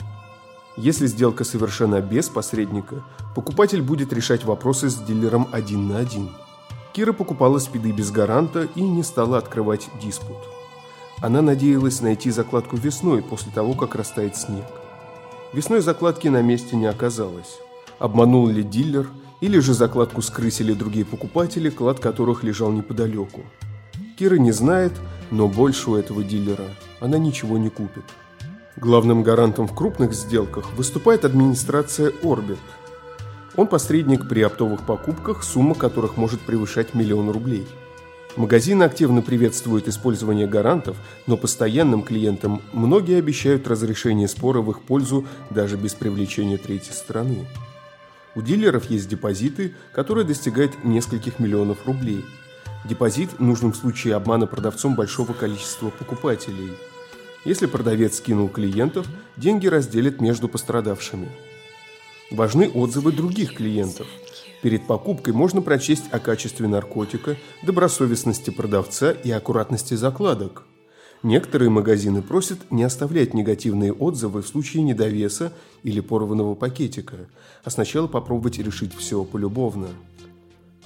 Если 0.77 1.07
сделка 1.07 1.45
совершена 1.45 2.03
без 2.03 2.29
посредника, 2.29 3.03
покупатель 3.35 3.81
будет 3.81 4.13
решать 4.13 4.45
вопросы 4.45 4.91
с 4.91 4.97
дилером 4.97 5.49
один 5.53 5.89
на 5.89 5.97
один. 5.97 6.29
Кира 6.93 7.15
покупала 7.15 7.59
спиды 7.61 7.93
без 7.93 8.11
гаранта 8.11 8.69
и 8.75 8.83
не 8.83 9.03
стала 9.03 9.39
открывать 9.39 9.89
диспут. 10.03 10.37
Она 11.23 11.41
надеялась 11.41 12.03
найти 12.03 12.31
закладку 12.31 12.77
весной 12.77 13.23
после 13.23 13.51
того, 13.51 13.73
как 13.73 13.95
растает 13.95 14.37
снег. 14.37 14.67
Весной 15.55 15.81
закладки 15.81 16.29
на 16.29 16.43
месте 16.43 16.77
не 16.77 16.89
оказалось. 16.89 17.57
Обманул 17.99 18.47
ли 18.49 18.63
дилер, 18.63 19.09
или 19.41 19.61
же 19.61 19.73
закладку 19.73 20.21
скрысили 20.21 20.75
другие 20.75 21.07
покупатели, 21.07 21.71
клад 21.71 22.01
которых 22.01 22.45
лежал 22.45 22.71
неподалеку. 22.71 23.41
Кира 24.19 24.35
не 24.35 24.51
знает, 24.51 24.93
но 25.31 25.47
больше 25.47 25.91
у 25.91 25.95
этого 25.95 26.25
дилера 26.25 26.65
она 26.99 27.19
ничего 27.19 27.57
не 27.57 27.71
купит. 27.71 28.03
Главным 28.75 29.23
гарантом 29.23 29.69
в 29.69 29.75
крупных 29.77 30.13
сделках 30.13 30.73
выступает 30.73 31.25
администрация 31.25 32.11
Orbit. 32.23 32.59
Он 33.55 33.69
посредник 33.69 34.29
при 34.29 34.41
оптовых 34.41 34.85
покупках, 34.85 35.45
сумма 35.45 35.77
которых 35.77 36.17
может 36.17 36.41
превышать 36.41 36.95
миллион 36.95 37.31
рублей. 37.31 37.65
Магазины 38.35 38.83
активно 38.83 39.23
приветствуют 39.23 39.87
использование 39.87 40.49
гарантов, 40.49 40.97
но 41.29 41.37
постоянным 41.37 42.03
клиентам 42.03 42.61
многие 42.73 43.19
обещают 43.19 43.69
разрешение 43.69 44.27
спора 44.27 44.63
в 44.63 44.71
их 44.73 44.81
пользу 44.81 45.27
даже 45.51 45.77
без 45.77 45.95
привлечения 45.95 46.57
третьей 46.57 46.95
стороны. 46.95 47.47
У 48.35 48.43
дилеров 48.43 48.91
есть 48.91 49.09
депозиты, 49.09 49.75
которые 49.93 50.25
достигают 50.25 50.85
нескольких 50.85 51.39
миллионов 51.39 51.87
рублей. 51.87 52.25
Депозит 52.85 53.31
в 53.39 53.43
случае 53.75 54.15
обмана 54.15 54.47
продавцом 54.47 54.95
большого 54.95 55.33
количества 55.33 55.91
покупателей– 55.91 56.73
если 57.45 57.67
продавец 57.67 58.17
скинул 58.17 58.49
клиентов, 58.49 59.07
деньги 59.37 59.69
разделят 59.69 60.21
между 60.21 60.49
пострадавшими. 60.49 61.29
Важны 62.31 62.69
отзывы 62.69 63.13
других 63.13 63.55
клиентов. 63.55 64.07
Перед 64.61 64.87
покупкой 64.87 65.33
можно 65.33 65.63
прочесть 65.63 66.05
о 66.11 66.19
качестве 66.19 66.67
наркотика, 66.67 67.37
добросовестности 67.63 68.51
продавца 68.51 69.13
и 69.13 69.31
аккуратности 69.31 69.95
закладок. 69.95 70.65
Некоторые 71.23 71.71
магазины 71.71 72.23
просят 72.23 72.71
не 72.71 72.83
оставлять 72.83 73.35
негативные 73.35 73.93
отзывы 73.93 74.43
в 74.43 74.47
случае 74.47 74.83
недовеса 74.83 75.53
или 75.85 76.01
порванного 76.01 76.55
пакетика, 76.55 77.17
а 77.65 77.71
сначала 77.71 78.09
попробовать 78.09 78.59
решить 78.59 78.95
все 78.95 79.25
полюбовно. 79.25 79.89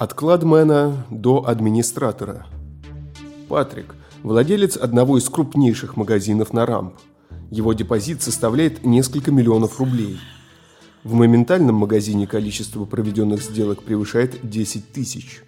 От 0.02 0.14
кладмена 0.14 1.06
до 1.10 1.46
администратора. 1.46 2.48
Патрик, 3.48 3.94
владелец 4.24 4.76
одного 4.76 5.16
из 5.16 5.28
крупнейших 5.28 5.96
магазинов 5.96 6.52
на 6.52 6.66
Рамп. 6.66 6.94
Его 7.52 7.72
депозит 7.72 8.20
составляет 8.20 8.84
несколько 8.84 9.30
миллионов 9.30 9.78
рублей. 9.78 10.18
В 11.04 11.14
моментальном 11.14 11.76
магазине 11.76 12.26
количество 12.26 12.84
проведенных 12.84 13.44
сделок 13.44 13.84
превышает 13.84 14.40
10 14.42 14.90
тысяч. 14.92 15.44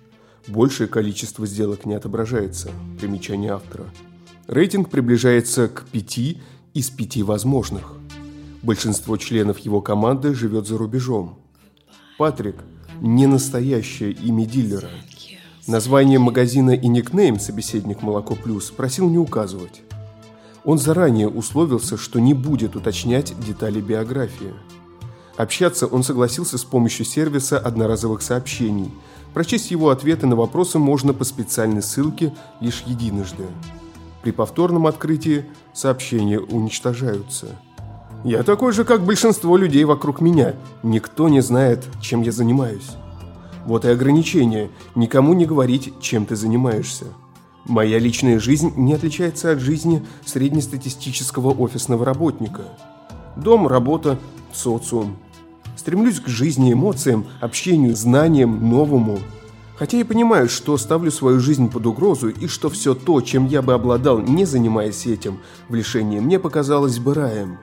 Большее 0.47 0.87
количество 0.87 1.49
сделок 1.49 1.85
не 1.85 1.95
отображается. 1.95 2.71
Примечание 3.01 3.55
автора. 3.55 3.87
Рейтинг 4.47 4.89
приближается 4.89 5.67
к 5.67 5.85
5 5.91 6.19
из 6.75 6.91
5 6.91 7.23
возможных. 7.23 7.95
Большинство 8.63 9.17
членов 9.17 9.59
его 9.59 9.81
команды 9.81 10.33
живет 10.33 10.69
за 10.69 10.79
рубежом. 10.79 11.41
Патрик– 12.19 12.55
не 13.01 13.27
настоящее 13.27 14.13
имя 14.13 14.47
дилера– 14.47 14.91
Название 15.67 16.19
магазина 16.19 16.73
и 16.73 16.89
никнейм 16.89 17.41
собеседник 17.41 18.03
«Молоко 18.03 18.35
Плюс» 18.35 18.71
просил 18.71 19.09
не 19.09 19.17
указывать. 19.17 19.81
Он 20.63 20.77
заранее 20.77 21.31
условился, 21.31 21.97
что 21.97 22.21
не 22.21 22.35
будет 22.35 22.77
уточнять 22.77 23.33
детали 23.41 23.81
биографии. 23.81 24.53
Общаться 25.39 25.87
он 25.87 26.03
согласился 26.03 26.59
с 26.59 26.65
помощью 26.65 27.07
сервиса 27.07 27.59
одноразовых 27.59 28.21
сообщений. 28.21 28.93
Прочесть 29.33 29.71
его 29.71 29.89
ответы 29.89 30.27
на 30.27 30.37
вопросы 30.37 30.79
можно 30.79 31.15
по 31.15 31.25
специальной 31.25 31.83
ссылке 31.83 32.35
лишь 32.61 32.83
единожды. 32.87 33.47
При 34.23 34.33
повторном 34.33 34.87
открытии 34.87 35.47
сообщения 35.73 36.41
уничтожаются. 36.41 37.47
«Я 38.25 38.43
такой 38.43 38.73
же, 38.73 38.85
как 38.85 39.05
большинство 39.05 39.57
людей 39.57 39.85
вокруг 39.85 40.21
меня. 40.21 40.55
Никто 40.83 41.29
не 41.29 41.41
знает, 41.41 41.85
чем 42.01 42.23
я 42.23 42.33
занимаюсь». 42.33 42.97
Вот 43.67 43.85
и 43.85 43.89
ограничение– 43.89 44.71
никому 44.95 45.35
не 45.35 45.47
говорить, 45.47 45.93
чем 46.01 46.27
ты 46.27 46.37
занимаешься. 46.37 47.07
Моя 47.67 47.99
личная 47.99 48.39
жизнь 48.39 48.73
не 48.77 48.93
отличается 48.93 49.53
от 49.53 49.61
жизни 49.61 50.05
среднестатистического 50.27 51.51
офисного 51.51 52.05
работника. 52.05 52.63
Дом, 53.37 53.67
работа, 53.67 54.19
социум. 54.53 55.17
Стремлюсь 55.77 56.21
к 56.21 56.29
жизни, 56.29 56.73
эмоциям, 56.75 57.27
общению, 57.41 57.97
знаниям, 57.97 58.69
новому. 58.69 59.19
Хотя 59.77 59.99
и 59.99 60.05
понимаю, 60.05 60.49
что 60.49 60.77
ставлю 60.77 61.11
свою 61.11 61.41
жизнь 61.41 61.71
под 61.71 61.87
угрозу 61.87 62.29
и 62.29 62.47
что 62.47 62.69
все 62.69 62.95
то, 62.95 63.21
чем 63.23 63.47
я 63.47 63.61
бы 63.61 63.73
обладал, 63.73 64.21
не 64.21 64.45
занимаясь 64.45 65.07
этим, 65.07 65.39
в 65.69 65.75
лишении, 65.75 66.21
мне 66.21 66.39
показалось 66.39 66.99
бы 66.99 67.15
раем. 67.15 67.59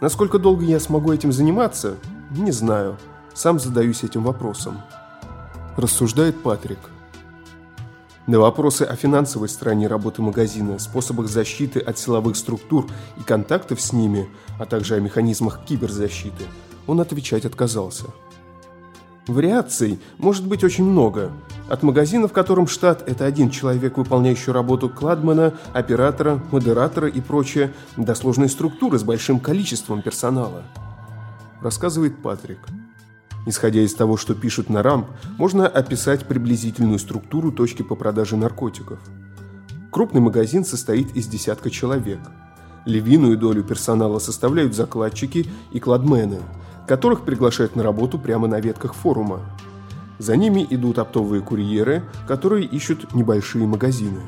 Насколько 0.00 0.38
долго 0.38 0.64
я 0.64 0.80
смогу 0.80 1.12
этим 1.12 1.32
заниматься, 1.32 1.96
не 2.30 2.52
знаю. 2.52 2.96
Сам 3.32 3.58
задаюсь 3.58 4.04
этим 4.04 4.22
вопросом 4.22 4.82
рассуждает 5.76 6.42
Патрик. 6.42 6.78
На 8.26 8.38
вопросы 8.38 8.82
о 8.82 8.96
финансовой 8.96 9.48
стороне 9.48 9.86
работы 9.86 10.22
магазина, 10.22 10.78
способах 10.78 11.28
защиты 11.28 11.78
от 11.78 11.98
силовых 11.98 12.36
структур 12.36 12.86
и 13.18 13.22
контактов 13.22 13.80
с 13.80 13.92
ними, 13.92 14.28
а 14.58 14.64
также 14.64 14.94
о 14.94 15.00
механизмах 15.00 15.64
киберзащиты, 15.66 16.44
он 16.86 17.00
отвечать 17.00 17.44
отказался. 17.44 18.06
Вариаций 19.26 19.98
может 20.18 20.46
быть 20.46 20.62
очень 20.64 20.84
много. 20.84 21.32
От 21.68 21.82
магазина, 21.82 22.28
в 22.28 22.32
котором 22.32 22.66
штат– 22.66 23.02
это 23.08 23.24
один 23.24 23.48
человек, 23.48 23.96
выполняющий 23.96 24.52
работу 24.52 24.90
кладмена, 24.90 25.54
оператора, 25.72 26.42
модератора 26.50 27.08
и 27.08 27.22
прочее, 27.22 27.72
до 27.96 28.14
сложной 28.14 28.50
структуры 28.50 28.98
с 28.98 29.02
большим 29.02 29.40
количеством 29.40 30.02
персонала. 30.02 30.64
Рассказывает 31.62 32.20
Патрик. 32.22 32.58
Исходя 33.46 33.80
из 33.80 33.94
того, 33.94 34.18
что 34.18 34.34
пишут 34.34 34.68
на 34.68 34.82
рамп, 34.82 35.06
можно 35.38 35.66
описать 35.66 36.26
приблизительную 36.26 36.98
структуру 36.98 37.50
точки 37.50 37.82
по 37.82 37.94
продаже 37.94 38.36
наркотиков. 38.36 38.98
Крупный 39.90 40.20
магазин 40.20 40.66
состоит 40.66 41.16
из 41.16 41.28
десятка 41.28 41.70
человек. 41.70 42.18
Львиную 42.84 43.38
долю 43.38 43.62
персонала 43.62 44.18
составляют 44.18 44.74
закладчики 44.74 45.46
и 45.72 45.80
кладмены, 45.80 46.40
которых 46.86 47.22
приглашают 47.22 47.76
на 47.76 47.82
работу 47.82 48.18
прямо 48.18 48.46
на 48.48 48.60
ветках 48.60 48.94
форума. 48.94 49.40
За 50.18 50.36
ними 50.36 50.66
идут 50.70 50.98
оптовые 50.98 51.42
курьеры, 51.42 52.02
которые 52.26 52.66
ищут 52.66 53.14
небольшие 53.14 53.66
магазины. 53.66 54.20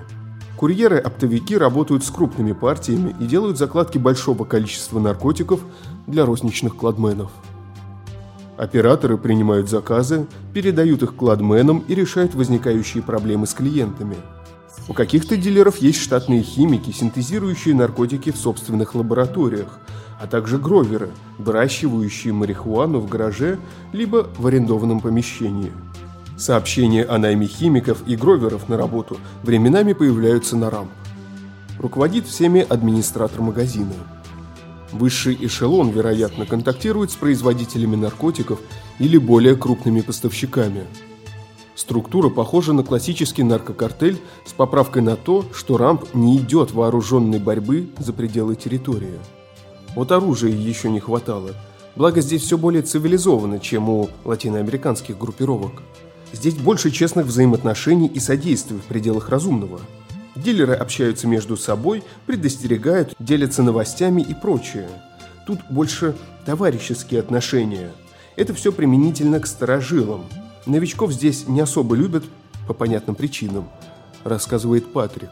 Курьеры-оптовики 0.57 1.57
работают 1.57 2.03
с 2.03 2.11
крупными 2.11 2.53
партиями 2.53 3.15
и 3.21 3.27
делают 3.27 3.59
закладки 3.59 3.99
большого 3.99 4.45
количества 4.45 4.99
наркотиков 4.99 5.61
для 6.07 6.25
розничных 6.25 6.77
кладменов. 6.77 7.31
Операторы 8.57 9.19
принимают 9.19 9.69
заказы, 9.69 10.27
передают 10.55 11.03
их 11.03 11.15
кладменам 11.15 11.85
и 11.87 11.95
решают 11.95 12.35
возникающие 12.35 13.03
проблемы 13.03 13.47
с 13.47 13.53
клиентами. 13.53 14.17
У 14.89 14.93
каких-то 14.93 15.37
дилеров 15.37 15.79
есть 15.79 16.01
штатные 16.01 16.43
химики, 16.43 16.91
синтезирующие 16.91 17.75
наркотики 17.75 18.31
в 18.31 18.37
собственных 18.37 18.95
лабораториях, 18.95 19.79
а 20.21 20.27
также 20.27 20.59
гроверы, 20.59 21.11
выращивающие 21.39 22.33
марихуану 22.33 23.01
в 23.01 23.09
гараже 23.09 23.59
либо 23.93 24.29
в 24.39 24.47
арендованном 24.47 25.01
помещении. 25.01 25.73
Сообщения 26.37 27.05
о 27.05 27.19
найме 27.19 27.47
химиков 27.47 28.03
и 28.07 28.15
гроверов 28.15 28.69
на 28.69 28.77
работу 28.77 29.19
временами 29.43 29.93
появляются 29.93 30.57
на 30.57 30.71
рамп. 30.71 30.91
Руководит 31.79 32.27
всеми 32.27 32.61
администратор 32.61 33.43
магазина– 33.43 33.95
Высший 34.93 35.37
эшелон, 35.41 35.91
вероятно, 35.91 36.47
контактирует 36.47 37.11
с 37.11 37.17
производителями 37.17 37.97
наркотиков 37.97 38.61
или 38.99 39.19
более 39.19 39.57
крупными 39.57 40.01
поставщиками. 40.01 40.85
Структура 41.77 42.31
похожа 42.31 42.73
на 42.73 42.83
классический 42.83 43.45
наркокартель 43.45 44.21
с 44.45 44.53
поправкой 44.53 45.03
на 45.03 45.15
то, 45.15 45.45
что 45.55 45.77
рамп 45.77 46.05
не 46.15 46.39
идет 46.39 46.73
вооруженной 46.73 47.39
борьбы 47.39 47.91
за 47.99 48.13
пределы 48.13 48.57
территории. 48.57 49.21
Вот 49.95 50.11
оружия 50.11 50.51
еще 50.51 50.91
не 50.91 50.99
хватало, 50.99 51.51
благо 51.95 52.21
здесь 52.21 52.43
все 52.43 52.59
более 52.59 52.83
цивилизовано, 52.83 53.61
чем 53.61 53.89
у 53.89 54.09
латиноамериканских 54.25 55.17
группировок. 55.17 55.83
Здесь 56.33 56.55
больше 56.55 56.91
честных 56.91 57.27
взаимоотношений 57.27 58.09
и 58.09 58.19
содействия 58.19 58.79
в 58.79 58.85
пределах 58.85 59.29
разумного– 59.29 59.79
Дилеры 60.37 60.75
общаются 60.75 61.27
между 61.27 61.57
собой, 61.57 62.03
предостерегают, 62.27 63.15
делятся 63.19 63.63
новостями 63.63 64.21
и 64.21 64.35
прочее. 64.35 64.89
Тут 65.47 65.61
больше 65.71 66.15
товарищеские 66.45 67.21
отношения. 67.21 67.93
Это 68.37 68.53
все 68.53 68.71
применительно 68.71 69.41
к 69.41 69.47
старожилам. 69.47 70.27
Новичков 70.67 71.13
здесь 71.13 71.47
не 71.47 71.61
особо 71.61 71.95
любят 71.95 72.25
по 72.67 72.75
понятным 72.75 73.15
причинам, 73.15 73.69
рассказывает 74.25 74.93
Патрик. 74.93 75.31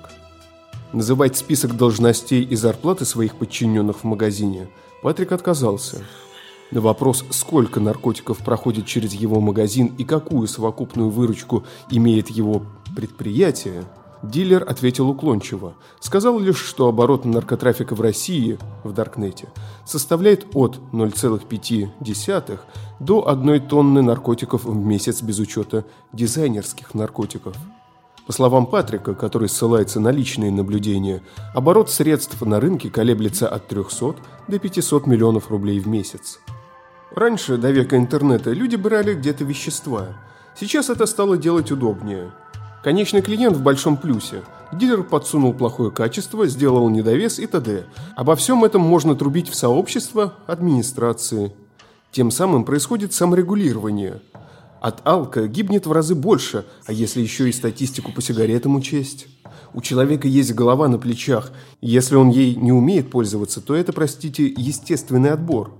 Называть 0.93 1.37
список 1.37 1.77
должностей 1.77 2.45
и 2.45 2.55
зарплаты 2.55 3.05
своих 3.05 3.35
подчиненных 3.35 3.99
в 3.99 4.05
магазине 4.05 4.69
Патрик 5.03 5.33
отказался. 5.33 6.05
На 6.71 6.81
вопрос, 6.81 7.25
сколько 7.31 7.81
наркотиков 7.81 8.39
проходит 8.39 8.87
через 8.87 9.13
его 9.13 9.41
магазин 9.41 9.93
и 9.99 10.05
какую 10.05 10.47
совокупную 10.47 11.11
выручку 11.11 11.65
имеет 11.91 12.31
его 12.31 12.65
предприятие, 12.95 13.85
Дилер 14.23 14.65
ответил 14.69 15.11
уклончиво. 15.11 15.75
Сказал 16.01 16.39
лишь, 16.39 16.59
что 16.59 16.89
оборот 16.89 17.25
наркотрафика 17.25 17.95
в 17.95 18.01
России, 18.01 18.59
в 18.83 18.93
Даркнете, 18.93 19.49
составляет 19.85 20.47
от 20.55 20.79
0,5 20.93 21.91
до 23.05 23.29
1 23.29 23.69
тонны 23.69 24.03
наркотиков 24.03 24.65
в 24.65 24.75
месяц 24.75 25.23
без 25.23 25.39
учета 25.39 25.85
дизайнерских 26.13 26.95
наркотиков. 26.95 27.55
По 28.27 28.33
словам 28.33 28.67
Патрика, 28.67 29.15
который 29.15 29.49
ссылается 29.49 30.01
на 30.01 30.11
личные 30.11 30.51
наблюдения, 30.51 31.23
оборот 31.55 31.91
средств 31.91 32.41
на 32.41 32.61
рынке 32.61 32.89
колеблется 32.89 33.47
от 33.47 33.69
300 33.69 34.17
до 34.49 34.59
500 34.59 35.07
миллионов 35.07 35.51
рублей 35.51 35.79
в 35.81 35.87
месяц. 35.87 36.41
Раньше, 37.15 37.59
до 37.59 37.71
века 37.71 37.97
интернета, 37.97 38.53
люди 38.53 38.77
брали 38.77 39.15
где-то 39.15 39.45
вещества. 39.45 40.17
Сейчас 40.59 40.89
это 40.89 41.05
стало 41.07 41.37
делать 41.37 41.71
удобнее– 41.71 42.33
Конечный 42.85 43.23
клиент 43.23 43.57
в 43.57 43.63
большом 43.63 43.97
плюсе. 43.97 44.43
Дилер 44.71 45.05
подсунул 45.05 45.55
плохое 45.55 45.91
качество, 45.91 46.47
сделал 46.47 46.91
недовес 46.91 47.39
и 47.39 47.47
т.д. 47.47 47.87
Обо 48.15 48.37
всем 48.37 48.63
этом 48.63 48.83
можно 48.83 49.15
трубить 49.15 49.49
в 49.49 49.55
сообщество 49.55 50.35
администрации. 50.47 51.55
Тем 52.15 52.31
самым 52.31 52.65
происходит 52.65 53.13
саморегулирование. 53.13 54.23
От 54.81 55.05
алка 55.05 55.49
гибнет 55.49 55.85
в 55.85 55.91
разы 55.91 56.15
больше, 56.15 56.65
а 56.87 56.93
если 56.93 57.21
еще 57.21 57.49
и 57.49 57.53
статистику 57.53 58.13
по 58.13 58.23
сигаретам 58.23 58.77
учесть? 58.77 59.27
У 59.73 59.81
человека 59.81 60.29
есть 60.29 60.55
голова 60.55 60.87
на 60.87 60.99
плечах, 60.99 61.51
если 61.81 62.15
он 62.15 62.31
ей 62.31 62.55
не 62.55 62.71
умеет 62.71 63.11
пользоваться, 63.11 63.61
то 63.61 63.75
это, 63.75 63.93
простите, 63.93 64.47
естественный 64.47 65.33
отбор. 65.33 65.73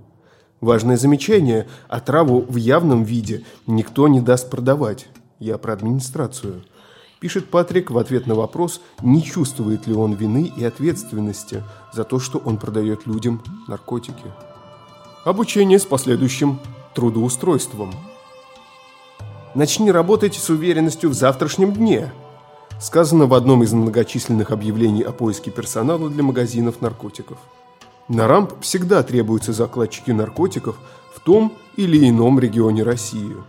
Важное 0.59 0.97
замечание– 0.97 1.69
отраву 1.87 2.41
в 2.41 2.57
явном 2.57 3.05
виде 3.05 3.45
никто 3.65 4.09
не 4.09 4.19
даст 4.19 4.49
продавать. 4.49 5.07
Я 5.39 5.57
про 5.57 5.71
администрацию– 5.71 6.65
Пишет 7.21 7.49
Патрик 7.49 7.91
в 7.91 7.97
ответ 7.97 8.27
на 8.27 8.35
вопрос, 8.35 8.81
не 9.01 9.23
чувствует 9.23 9.87
ли 9.87 9.93
он 9.93 10.13
вины 10.13 10.51
и 10.55 10.65
ответственности 10.65 11.63
за 11.93 12.03
то, 12.03 12.19
что 12.19 12.39
он 12.39 12.57
продает 12.57 13.07
людям 13.07 13.41
наркотики. 13.67 14.25
Обучение 15.25 15.79
с 15.79 15.85
последующим 15.85 16.59
трудоустройством. 16.93 17.93
Начни 19.53 19.91
работать 19.91 20.35
с 20.35 20.49
уверенностью 20.49 21.09
в 21.09 21.13
завтрашнем 21.13 21.73
дне. 21.73 22.13
Сказано 22.79 23.25
в 23.25 23.33
одном 23.33 23.63
из 23.63 23.73
многочисленных 23.73 24.51
объявлений 24.51 25.01
о 25.01 25.11
поиске 25.11 25.51
персонала 25.51 26.09
для 26.09 26.23
магазинов 26.23 26.79
наркотиков. 26.79 27.39
На 28.07 28.27
рамп 28.27 28.53
всегда 28.61 29.03
требуются 29.03 29.51
закладчики 29.51 30.11
наркотиков 30.11 30.77
в 31.13 31.19
том 31.19 31.51
или 31.75 32.07
ином 32.07 32.39
регионе 32.39 32.83
России– 32.83 33.35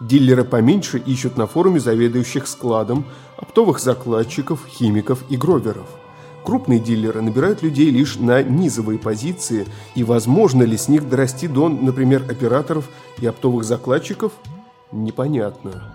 Дилеры 0.00 0.44
поменьше 0.44 0.98
ищут 0.98 1.38
на 1.38 1.46
форуме 1.46 1.80
заведующих 1.80 2.46
складом, 2.46 3.06
оптовых 3.38 3.78
закладчиков, 3.78 4.66
химиков 4.66 5.24
и 5.30 5.36
гроверов. 5.38 5.86
Крупные 6.44 6.78
дилеры 6.78 7.22
набирают 7.22 7.62
людей 7.62 7.90
лишь 7.90 8.16
на 8.16 8.42
низовые 8.42 8.98
позиции, 8.98 9.66
и 9.94 10.04
возможно 10.04 10.62
ли 10.62 10.76
с 10.76 10.88
них 10.88 11.08
дорасти 11.08 11.48
до, 11.48 11.70
например, 11.70 12.22
операторов 12.30 12.90
и 13.18 13.26
оптовых 13.26 13.64
закладчиков, 13.64 14.32
непонятно. 14.92 15.94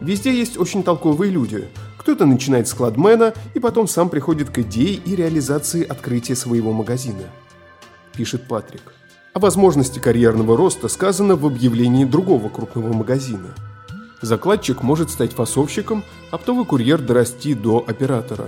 Везде 0.00 0.34
есть 0.34 0.58
очень 0.58 0.82
толковые 0.82 1.30
люди. 1.30 1.68
Кто-то 1.98 2.24
начинает 2.24 2.68
с 2.68 2.74
кладмена 2.74 3.34
и 3.54 3.60
потом 3.60 3.86
сам 3.86 4.08
приходит 4.08 4.48
к 4.48 4.60
идее 4.60 4.94
и 4.94 5.14
реализации 5.14 5.84
открытия 5.84 6.36
своего 6.36 6.72
магазина. 6.72 7.24
Пишет 8.16 8.48
Патрик. 8.48 8.94
О 9.34 9.40
возможности 9.40 9.98
карьерного 9.98 10.56
роста 10.56 10.88
сказано 10.88 11.36
в 11.36 11.46
объявлении 11.46 12.04
другого 12.04 12.48
крупного 12.48 12.92
магазина. 12.92 13.54
Закладчик 14.22 14.82
может 14.82 15.10
стать 15.10 15.32
фасовщиком, 15.32 16.02
оптовый 16.30 16.64
курьер 16.64 17.00
дорасти 17.00 17.54
до 17.54 17.84
оператора. 17.86 18.46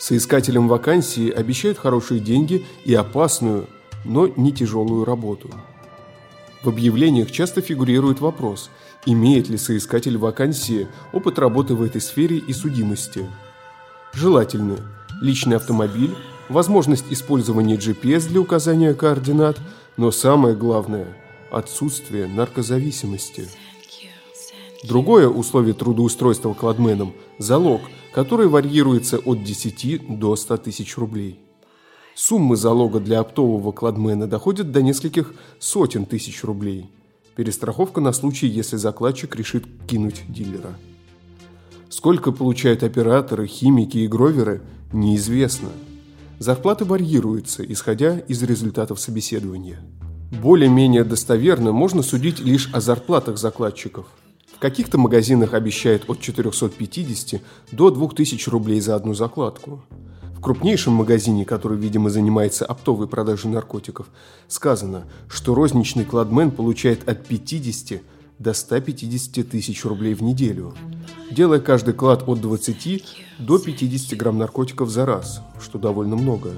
Соискателям 0.00 0.66
вакансии 0.66 1.30
обещают 1.30 1.78
хорошие 1.78 2.18
деньги 2.18 2.64
и 2.84 2.94
опасную, 2.94 3.66
но 4.04 4.26
не 4.26 4.50
тяжелую 4.50 5.04
работу. 5.04 5.50
В 6.64 6.68
объявлениях 6.68 7.30
часто 7.30 7.60
фигурирует 7.60 8.20
вопрос, 8.20 8.70
имеет 9.06 9.48
ли 9.48 9.56
соискатель 9.56 10.18
вакансии 10.18 10.88
опыт 11.12 11.38
работы 11.38 11.74
в 11.74 11.82
этой 11.82 12.00
сфере 12.00 12.38
и 12.38 12.52
судимости. 12.52 13.26
Желательно 14.12 14.78
личный 15.22 15.56
автомобиль, 15.56 16.16
возможность 16.48 17.06
использования 17.10 17.76
GPS 17.76 18.26
для 18.26 18.40
указания 18.40 18.94
координат– 18.94 19.58
но 20.00 20.10
самое 20.10 20.56
главное– 20.56 21.08
отсутствие 21.50 22.26
наркозависимости. 22.26 23.48
Другое 24.82 25.28
условие 25.28 25.74
трудоустройства 25.74 26.54
кладменом– 26.54 27.12
залог, 27.38 27.82
который 28.12 28.48
варьируется 28.48 29.18
от 29.18 29.42
10 29.44 30.18
до 30.18 30.36
100 30.36 30.56
тысяч 30.58 30.96
рублей. 30.96 31.40
Суммы 32.14 32.56
залога 32.56 33.00
для 33.00 33.20
оптового 33.20 33.72
кладмена 33.72 34.26
доходят 34.26 34.72
до 34.72 34.82
нескольких 34.82 35.34
сотен 35.58 36.06
тысяч 36.06 36.44
рублей. 36.44 36.90
Перестраховка 37.36 38.00
на 38.00 38.12
случай, 38.12 38.46
если 38.46 38.76
закладчик 38.76 39.34
решит 39.36 39.64
кинуть 39.86 40.22
дилера. 40.28 40.76
Сколько 41.88 42.32
получают 42.32 42.82
операторы, 42.82 43.46
химики 43.46 43.98
и 43.98 44.08
гроверы, 44.08 44.62
неизвестно. 44.92 45.70
Зарплаты 46.38 46.84
варьируются, 46.84 47.64
исходя 47.64 48.18
из 48.18 48.42
результатов 48.42 49.00
собеседования. 49.00 49.80
Более-менее 50.30 51.04
достоверно 51.04 51.72
можно 51.72 52.02
судить 52.02 52.40
лишь 52.40 52.70
о 52.72 52.80
зарплатах 52.80 53.38
закладчиков. 53.38 54.06
Каких-то 54.60 54.98
магазинах 54.98 55.54
обещают 55.54 56.04
от 56.08 56.20
450 56.20 57.40
до 57.72 57.90
2000 57.90 58.50
рублей 58.50 58.80
за 58.80 58.94
одну 58.94 59.14
закладку. 59.14 59.82
В 60.36 60.42
крупнейшем 60.42 60.92
магазине, 60.92 61.46
который, 61.46 61.78
видимо, 61.78 62.10
занимается 62.10 62.66
оптовой 62.66 63.08
продажей 63.08 63.50
наркотиков, 63.50 64.08
сказано, 64.48 65.04
что 65.28 65.54
розничный 65.54 66.04
кладмен 66.04 66.50
получает 66.50 67.08
от 67.08 67.26
50 67.26 68.02
до 68.38 68.52
150 68.52 69.48
тысяч 69.48 69.82
рублей 69.86 70.12
в 70.12 70.22
неделю, 70.22 70.74
делая 71.30 71.60
каждый 71.60 71.94
клад 71.94 72.24
от 72.26 72.42
20 72.42 73.04
до 73.38 73.58
50 73.58 74.18
грамм 74.18 74.36
наркотиков 74.36 74.90
за 74.90 75.06
раз, 75.06 75.40
что 75.58 75.78
довольно 75.78 76.16
много. 76.16 76.52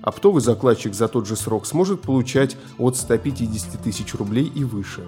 Оптовый 0.00 0.42
закладчик 0.42 0.94
за 0.94 1.08
тот 1.08 1.26
же 1.26 1.34
срок 1.34 1.66
сможет 1.66 2.02
получать 2.02 2.56
от 2.78 2.96
150 2.96 3.82
тысяч 3.82 4.14
рублей 4.14 4.50
и 4.54 4.62
выше. 4.62 5.02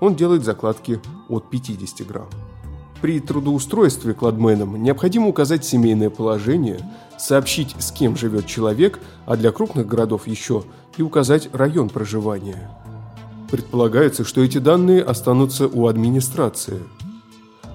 Он 0.00 0.14
делает 0.14 0.44
закладки 0.44 1.00
от 1.28 1.50
50 1.50 2.06
грамм. 2.06 2.28
При 3.00 3.20
трудоустройстве 3.20 4.12
кладменом 4.12 4.82
необходимо 4.82 5.28
указать 5.28 5.64
семейное 5.64 6.10
положение, 6.10 6.80
сообщить, 7.16 7.76
с 7.78 7.92
кем 7.92 8.16
живет 8.16 8.46
человек, 8.46 8.98
а 9.26 9.36
для 9.36 9.52
крупных 9.52 9.86
городов 9.86 10.26
еще 10.26 10.64
и 10.96 11.02
указать 11.02 11.48
район 11.52 11.90
проживания. 11.90 12.70
Предполагается, 13.50 14.24
что 14.24 14.42
эти 14.42 14.58
данные 14.58 15.02
останутся 15.02 15.68
у 15.68 15.86
администрации. 15.86 16.82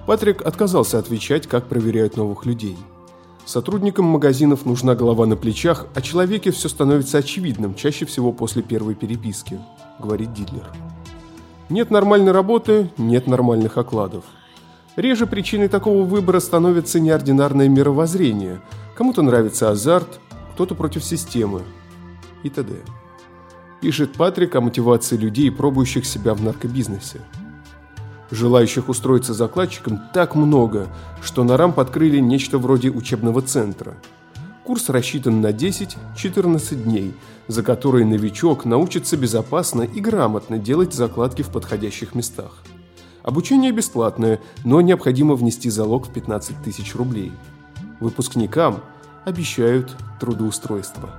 Патрик 0.06 0.42
отказался 0.42 1.00
отвечать, 1.00 1.48
как 1.48 1.68
проверяют 1.68 2.18
новых 2.18 2.46
людей. 2.46 2.78
Сотрудникам 3.46 4.06
магазинов 4.06 4.66
нужна 4.66 4.96
голова 4.96 5.26
на 5.26 5.36
плечах, 5.36 5.88
а 5.96 6.02
человеке 6.02 6.52
все 6.52 6.68
становится 6.70 7.18
очевидным, 7.18 7.76
чаще 7.76 8.06
всего 8.06 8.34
после 8.34 8.62
первой 8.62 8.96
переписки, 8.96 9.60
говорит 10.00 10.34
дилер. 10.34 10.70
Нет 11.69 11.91
нормальной 11.91 12.32
работы, 12.32 12.89
нет 12.97 13.28
нормальных 13.28 13.78
окладов. 13.78 14.23
Реже 14.95 15.26
причиной 15.26 15.69
такого 15.69 16.04
выбора 16.04 16.39
становится 16.39 16.99
неординарное 16.99 17.67
мировоззрение. 17.67 18.62
Кому-то 18.95 19.21
нравится 19.21 19.69
азарт, 19.71 20.19
кто-то 20.54 20.76
против 20.76 21.04
системы 21.04 21.62
и 22.43 22.49
т.д 22.49 22.73
пишет 23.84 24.13
Патрик 24.13 24.56
о 24.56 24.62
мотивации 24.62 25.17
людей, 25.17 25.52
пробующих 25.52 26.06
себя 26.06 26.34
в 26.34 26.41
наркобизнесе. 26.41 27.19
Желающих 28.32 28.88
устроиться 28.88 29.34
закладчиком 29.34 29.99
так 30.13 30.36
много, 30.36 30.88
что 31.21 31.43
на 31.43 31.58
РАМП 31.58 31.80
открыли 31.80 32.19
нечто 32.19 32.60
вроде 32.60 32.89
учебного 32.89 33.41
центра. 33.41 33.95
Курс 34.63 34.88
рассчитан 34.88 35.41
на 35.41 35.47
10-14 35.52 36.76
дней, 36.82 37.13
за 37.47 37.63
которые 37.63 38.06
новичок 38.06 38.65
научится 38.65 39.17
безопасно 39.17 39.82
и 39.82 39.99
грамотно 39.99 40.58
делать 40.58 40.93
закладки 40.93 41.41
в 41.41 41.49
подходящих 41.49 42.15
местах. 42.15 42.63
Обучение 43.21 43.71
бесплатное, 43.71 44.41
но 44.63 44.82
необходимо 44.82 45.36
внести 45.36 45.69
залог 45.69 46.08
в 46.08 46.13
15 46.13 46.62
тысяч 46.63 46.95
рублей. 46.95 47.32
Выпускникам 47.99 48.82
обещают 49.25 49.95
трудоустройство. 50.19 51.10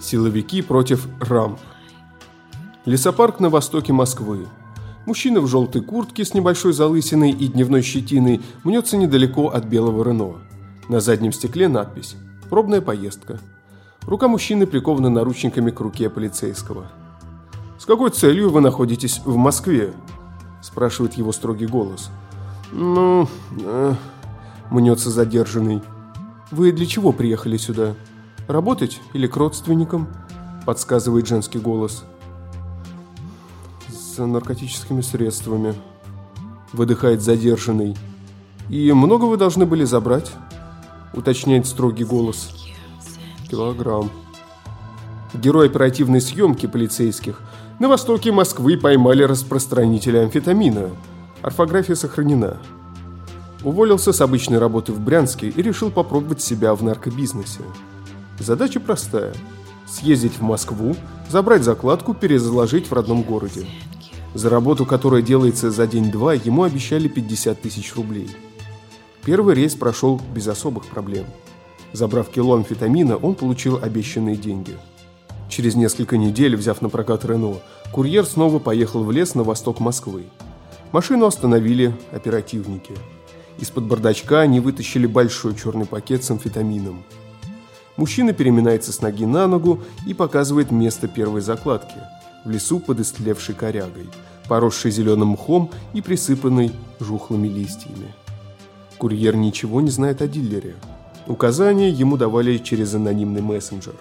Силовики 0.00 0.62
против 0.62 1.06
рамп. 1.20 1.58
Лесопарк 2.84 3.38
на 3.38 3.48
востоке 3.48 3.92
Москвы. 3.92 4.46
Мужчина 5.06 5.40
в 5.40 5.46
желтой 5.46 5.82
куртке 5.82 6.24
с 6.24 6.34
небольшой 6.34 6.72
залысиной 6.72 7.30
и 7.30 7.48
дневной 7.48 7.82
щетиной 7.82 8.40
мнется 8.64 8.96
недалеко 8.96 9.48
от 9.48 9.64
белого 9.64 10.04
Рено. 10.04 10.36
На 10.88 11.00
заднем 11.00 11.32
стекле 11.32 11.68
надпись 11.68 12.16
«Пробная 12.50 12.80
поездка». 12.80 13.40
Рука 14.08 14.26
мужчины 14.26 14.66
прикована 14.66 15.10
наручниками 15.10 15.70
к 15.70 15.80
руке 15.80 16.08
полицейского. 16.08 16.86
«С 17.78 17.84
какой 17.84 18.08
целью 18.08 18.48
вы 18.48 18.62
находитесь 18.62 19.20
в 19.22 19.36
Москве?»– 19.36 19.92
спрашивает 20.62 21.12
его 21.14 21.30
строгий 21.30 21.66
голос. 21.66 22.10
«Ну...» 22.72 23.28
э,– 23.62 23.94
мнется 24.70 25.10
задержанный. 25.10 25.82
«Вы 26.50 26.72
для 26.72 26.86
чего 26.86 27.12
приехали 27.12 27.58
сюда?» 27.58 27.96
Работать 28.46 29.02
или 29.12 29.26
к 29.26 29.36
родственникам?»– 29.36 30.08
подсказывает 30.64 31.26
женский 31.26 31.58
голос. 31.58 32.04
«За 34.16 34.24
наркотическими 34.24 35.02
средствами»,– 35.02 35.74
выдыхает 36.72 37.20
задержанный. 37.20 37.94
«И 38.70 38.90
много 38.92 39.26
вы 39.26 39.36
должны 39.36 39.66
были 39.66 39.84
забрать?»– 39.84 40.32
уточняет 41.12 41.66
строгий 41.66 42.04
голос. 42.04 42.67
«Килограмм». 43.50 44.10
Герой 45.34 45.66
оперативной 45.66 46.20
съемки 46.20 46.66
полицейских 46.66 47.40
на 47.78 47.88
востоке 47.88 48.32
Москвы 48.32 48.76
поймали 48.76 49.22
распространителя 49.22 50.24
амфетамина. 50.24 50.90
Орфография 51.42 51.94
сохранена. 51.94 52.56
Уволился 53.62 54.12
с 54.12 54.20
обычной 54.20 54.58
работы 54.58 54.92
в 54.92 55.00
Брянске 55.00 55.48
и 55.48 55.62
решил 55.62 55.90
попробовать 55.90 56.40
себя 56.40 56.74
в 56.74 56.82
наркобизнесе. 56.82 57.60
Задача 58.38 58.80
простая– 58.80 59.34
съездить 59.86 60.38
в 60.38 60.42
Москву, 60.42 60.96
забрать 61.28 61.62
закладку, 61.62 62.14
перезаложить 62.14 62.88
в 62.88 62.92
родном 62.92 63.22
городе. 63.22 63.66
За 64.34 64.50
работу, 64.50 64.86
которая 64.86 65.22
делается 65.22 65.70
за 65.70 65.86
день-два, 65.86 66.34
ему 66.34 66.62
обещали 66.62 67.08
50 67.08 67.60
тысяч 67.60 67.94
рублей. 67.96 68.30
Первый 69.24 69.54
рейс 69.54 69.74
прошел 69.74 70.20
без 70.34 70.46
особых 70.48 70.86
проблем. 70.86 71.24
Забрав 71.92 72.28
кило 72.30 72.54
амфетамина, 72.54 73.16
он 73.16 73.34
получил 73.34 73.78
обещанные 73.82 74.36
деньги. 74.36 74.76
Через 75.48 75.74
несколько 75.74 76.16
недель, 76.16 76.56
взяв 76.56 76.82
на 76.82 76.88
прокат 76.88 77.24
Рено, 77.24 77.56
курьер 77.92 78.26
снова 78.26 78.58
поехал 78.58 79.04
в 79.04 79.10
лес 79.10 79.34
на 79.34 79.42
восток 79.42 79.80
Москвы. 79.80 80.24
Машину 80.92 81.26
остановили 81.26 81.94
оперативники. 82.12 82.92
Из-под 83.58 83.84
бардачка 83.84 84.40
они 84.40 84.60
вытащили 84.60 85.06
большой 85.06 85.54
черный 85.54 85.86
пакет 85.86 86.24
с 86.24 86.30
амфетамином– 86.30 87.04
Мужчина 87.98 88.32
переминается 88.32 88.92
с 88.92 89.02
ноги 89.02 89.26
на 89.26 89.48
ногу 89.48 89.82
и 90.06 90.14
показывает 90.14 90.70
место 90.70 91.08
первой 91.08 91.40
закладки 91.40 91.98
в 92.44 92.50
лесу 92.50 92.78
под 92.78 93.00
истлевшей 93.00 93.56
корягой, 93.56 94.08
поросшей 94.48 94.92
зеленым 94.92 95.30
мхом 95.30 95.72
и 95.92 96.00
присыпанной 96.00 96.70
жухлыми 97.00 97.48
листьями. 97.48 98.14
Курьер 98.98 99.34
ничего 99.34 99.80
не 99.80 99.90
знает 99.90 100.22
о 100.22 100.28
дилере. 100.28 100.76
Указания 101.28 101.90
ему 101.90 102.16
давали 102.16 102.56
через 102.56 102.94
анонимный 102.94 103.42
мессенджер. 103.42 103.92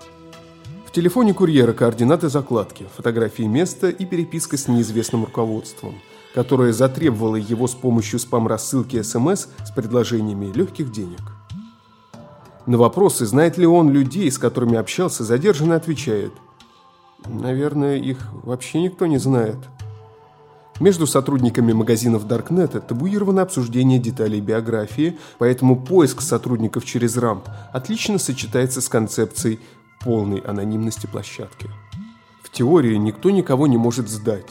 В 0.85 0.91
телефоне 0.91 1.33
курьера 1.33 1.73
координаты 1.73 2.29
закладки, 2.29 2.85
фотографии 2.95 3.43
места 3.43 3.89
и 3.89 4.05
переписка 4.05 4.55
с 4.55 4.69
неизвестным 4.69 5.25
руководством, 5.25 5.95
которое 6.33 6.71
затребовало 6.71 7.35
его 7.35 7.67
с 7.67 7.75
помощью 7.75 8.19
спам-рассылки 8.19 9.01
СМС 9.01 9.47
с 9.65 9.71
предложениями 9.71 10.53
легких 10.53 10.89
денег. 10.89 11.19
На 12.65 12.77
вопросы, 12.77 13.25
знает 13.25 13.57
ли 13.57 13.67
он 13.67 13.91
людей, 13.91 14.31
с 14.31 14.37
которыми 14.37 14.77
общался, 14.77 15.25
задержанный 15.25 15.75
отвечает. 15.75 16.31
Наверное, 17.25 17.97
их 17.97 18.19
вообще 18.43 18.81
никто 18.81 19.05
не 19.05 19.17
знает. 19.17 19.57
Между 20.79 21.07
сотрудниками 21.07 21.73
магазинов 21.73 22.27
Даркнета 22.27 22.79
табуировано 22.79 23.41
обсуждение 23.41 23.99
деталей 23.99 24.41
биографии, 24.41 25.17
поэтому 25.39 25.75
поиск 25.75 26.21
сотрудников 26.21 26.85
через 26.85 27.17
рамп 27.17 27.47
отлично 27.73 28.19
сочетается 28.19 28.81
с 28.81 28.89
концепцией 28.89 29.59
полной 29.99 30.39
анонимности 30.39 31.07
площадки. 31.07 31.69
В 32.43 32.51
теории 32.51 32.95
никто 32.95 33.31
никого 33.31 33.67
не 33.67 33.77
может 33.77 34.07
сдать. 34.07 34.49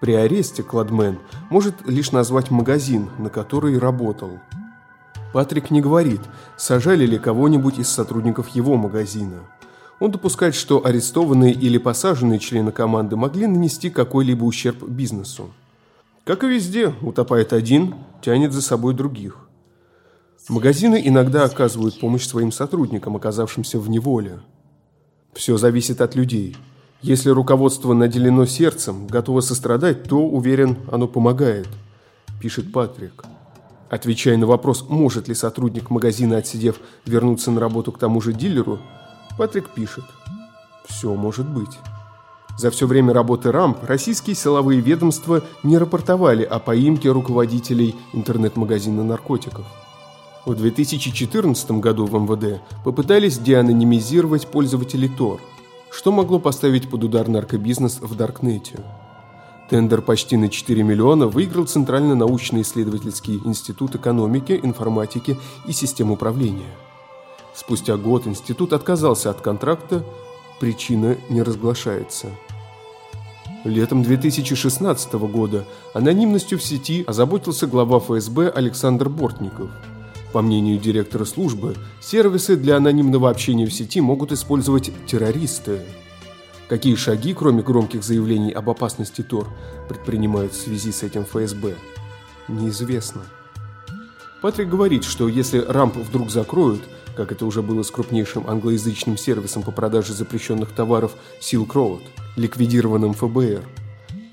При 0.00 0.14
аресте 0.14 0.62
Кладмен 0.62 1.18
может 1.50 1.74
лишь 1.86 2.10
назвать 2.10 2.50
магазин, 2.50 3.10
на 3.18 3.30
который 3.30 3.78
работал– 3.78 4.38
Патрик 5.32 5.70
не 5.70 5.80
говорит, 5.80 6.20
сажали 6.56 7.06
ли 7.06 7.18
кого-нибудь 7.18 7.78
из 7.78 7.88
сотрудников 7.88 8.48
его 8.48 8.76
магазина. 8.76 9.44
Он 10.00 10.10
допускает, 10.10 10.54
что 10.54 10.84
арестованные 10.84 11.52
или 11.52 11.76
посаженные 11.76 12.38
члены 12.38 12.72
команды 12.72 13.16
могли 13.16 13.46
нанести 13.46 13.90
какой-либо 13.90 14.44
ущерб 14.44 14.82
бизнесу. 14.88 15.50
Как 16.24 16.42
и 16.42 16.48
везде, 16.48 16.94
утопает 17.02 17.52
один, 17.52 17.94
тянет 18.22 18.52
за 18.52 18.62
собой 18.62 18.94
других. 18.94 19.36
Магазины 20.48 21.00
иногда 21.04 21.44
оказывают 21.44 22.00
помощь 22.00 22.26
своим 22.26 22.50
сотрудникам, 22.50 23.14
оказавшимся 23.14 23.78
в 23.78 23.90
неволе. 23.90 24.40
Все 25.34 25.58
зависит 25.58 26.00
от 26.00 26.16
людей. 26.16 26.56
Если 27.02 27.28
руководство 27.30 27.92
наделено 27.92 28.46
сердцем, 28.46 29.06
готово 29.06 29.42
сострадать, 29.42 30.04
то, 30.04 30.18
уверен, 30.18 30.78
оно 30.90 31.08
помогает, 31.08 31.68
пишет 32.40 32.72
Патрик. 32.72 33.24
Отвечая 33.90 34.36
на 34.38 34.46
вопрос, 34.46 34.86
может 34.88 35.28
ли 35.28 35.34
сотрудник 35.34 35.90
магазина, 35.90 36.38
отсидев, 36.38 36.80
вернуться 37.04 37.50
на 37.50 37.60
работу 37.60 37.92
к 37.92 37.98
тому 37.98 38.20
же 38.20 38.32
дилеру, 38.32 38.80
Патрик 39.36 39.70
пишет 39.70 40.04
«Все 40.86 41.14
может 41.14 41.48
быть». 41.48 41.78
За 42.58 42.70
все 42.70 42.86
время 42.86 43.14
работы 43.14 43.50
РАМП 43.52 43.84
российские 43.84 44.36
силовые 44.36 44.80
ведомства 44.80 45.42
не 45.62 45.78
рапортовали 45.78 46.42
о 46.42 46.58
поимке 46.58 47.10
руководителей 47.10 47.96
интернет-магазина 48.12 49.02
наркотиков. 49.02 49.64
В 50.44 50.54
2014 50.54 51.70
году 51.72 52.04
в 52.06 52.14
МВД 52.14 52.60
попытались 52.84 53.38
деанонимизировать 53.38 54.46
пользователей 54.46 55.08
Tor, 55.08 55.40
что 55.90 56.12
могло 56.12 56.38
поставить 56.38 56.90
под 56.90 57.04
удар 57.04 57.28
наркобизнес 57.28 58.00
в 58.00 58.14
Даркнете. 58.14 58.80
Тендер 59.70 60.02
почти 60.02 60.36
на 60.36 60.48
4 60.48 60.82
миллиона 60.82 61.28
выиграл 61.28 61.64
Центральный 61.64 62.16
научно-исследовательский 62.16 63.40
институт 63.44 63.94
экономики, 63.94 64.58
информатики 64.62 65.38
и 65.66 65.72
систем 65.72 66.10
управления. 66.10 66.74
Спустя 67.54 67.96
год 67.96 68.26
институт 68.26 68.72
отказался 68.72 69.30
от 69.30 69.40
контракта, 69.40 70.04
причина 70.60 71.16
не 71.28 71.42
разглашается. 71.42 72.28
Летом 73.64 74.02
2016 74.02 75.12
года 75.14 75.66
анонимностью 75.92 76.58
в 76.58 76.62
сети 76.62 77.04
озаботился 77.06 77.66
глава 77.66 77.98
ФСБ 78.00 78.48
Александр 78.48 79.08
Бортников. 79.08 79.70
По 80.32 80.40
мнению 80.40 80.78
директора 80.78 81.24
службы, 81.24 81.76
сервисы 82.00 82.56
для 82.56 82.76
анонимного 82.76 83.28
общения 83.28 83.66
в 83.66 83.72
сети 83.72 84.00
могут 84.00 84.32
использовать 84.32 84.92
террористы. 85.06 85.80
Какие 86.68 86.94
шаги, 86.94 87.34
кроме 87.34 87.62
громких 87.62 88.04
заявлений 88.04 88.52
об 88.52 88.70
опасности 88.70 89.22
Тор, 89.22 89.48
предпринимают 89.88 90.52
в 90.52 90.62
связи 90.62 90.92
с 90.92 91.02
этим 91.02 91.24
ФСБ, 91.24 91.74
неизвестно. 92.48 93.22
Патрик 94.40 94.68
говорит, 94.68 95.04
что 95.04 95.28
если 95.28 95.58
рамп 95.58 95.96
вдруг 95.96 96.30
закроют, 96.30 96.80
как 97.16 97.32
это 97.32 97.46
уже 97.46 97.62
было 97.62 97.82
с 97.82 97.90
крупнейшим 97.90 98.48
англоязычным 98.48 99.16
сервисом 99.16 99.62
по 99.62 99.70
продаже 99.70 100.14
запрещенных 100.14 100.72
товаров 100.72 101.12
Silk 101.40 101.68
Road, 101.68 102.02
ликвидированным 102.36 103.14
ФБР, 103.14 103.62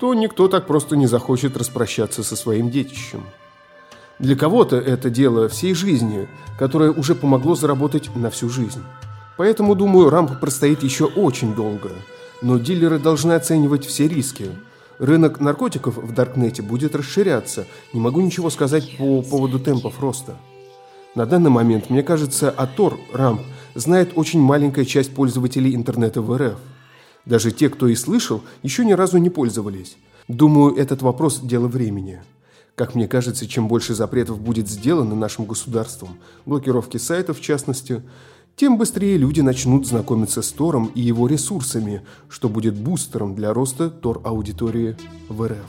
то 0.00 0.14
никто 0.14 0.48
так 0.48 0.66
просто 0.66 0.96
не 0.96 1.06
захочет 1.06 1.56
распрощаться 1.56 2.22
со 2.22 2.36
своим 2.36 2.70
детищем. 2.70 3.24
Для 4.18 4.34
кого-то 4.34 4.76
это 4.76 5.10
дело 5.10 5.48
всей 5.48 5.74
жизни, 5.74 6.28
которое 6.58 6.90
уже 6.90 7.14
помогло 7.14 7.54
заработать 7.54 8.14
на 8.16 8.30
всю 8.30 8.48
жизнь. 8.48 8.82
Поэтому, 9.36 9.76
думаю, 9.76 10.10
рампа 10.10 10.34
простоит 10.34 10.82
еще 10.82 11.04
очень 11.04 11.54
долго. 11.54 11.90
Но 12.42 12.58
дилеры 12.58 12.98
должны 12.98 13.32
оценивать 13.32 13.86
все 13.86 14.08
риски. 14.08 14.50
Рынок 14.98 15.38
наркотиков 15.38 15.96
в 15.96 16.12
Даркнете 16.12 16.62
будет 16.62 16.96
расширяться. 16.96 17.66
Не 17.92 18.00
могу 18.00 18.20
ничего 18.20 18.50
сказать 18.50 18.96
по 18.98 19.22
поводу 19.22 19.60
темпов 19.60 20.00
роста. 20.00 20.36
На 21.18 21.26
данный 21.26 21.50
момент, 21.50 21.90
мне 21.90 22.04
кажется, 22.04 22.48
Атор, 22.48 22.96
Рамп, 23.12 23.40
знает 23.74 24.12
очень 24.14 24.40
маленькая 24.40 24.84
часть 24.84 25.12
пользователей 25.12 25.74
интернета 25.74 26.22
в 26.22 26.32
РФ. 26.32 26.54
Даже 27.24 27.50
те, 27.50 27.68
кто 27.70 27.88
и 27.88 27.96
слышал, 27.96 28.44
еще 28.62 28.84
ни 28.84 28.92
разу 28.92 29.18
не 29.18 29.28
пользовались. 29.28 29.96
Думаю, 30.28 30.76
этот 30.76 31.02
вопрос– 31.02 31.40
дело 31.42 31.66
времени. 31.66 32.22
Как 32.76 32.94
мне 32.94 33.08
кажется, 33.08 33.48
чем 33.48 33.66
больше 33.66 33.96
запретов 33.96 34.40
будет 34.40 34.68
сделано 34.68 35.16
нашим 35.16 35.44
государством, 35.44 36.10
блокировки 36.46 36.98
сайтов 36.98 37.40
в 37.40 37.42
частности, 37.42 38.00
тем 38.54 38.78
быстрее 38.78 39.16
люди 39.16 39.40
начнут 39.40 39.88
знакомиться 39.88 40.40
с 40.40 40.52
Тором 40.52 40.86
и 40.94 41.00
его 41.00 41.26
ресурсами, 41.26 42.02
что 42.28 42.48
будет 42.48 42.76
бустером 42.76 43.34
для 43.34 43.52
роста 43.52 43.90
Тор-аудитории 43.90 44.96
в 45.28 45.44
РФ. 45.48 45.66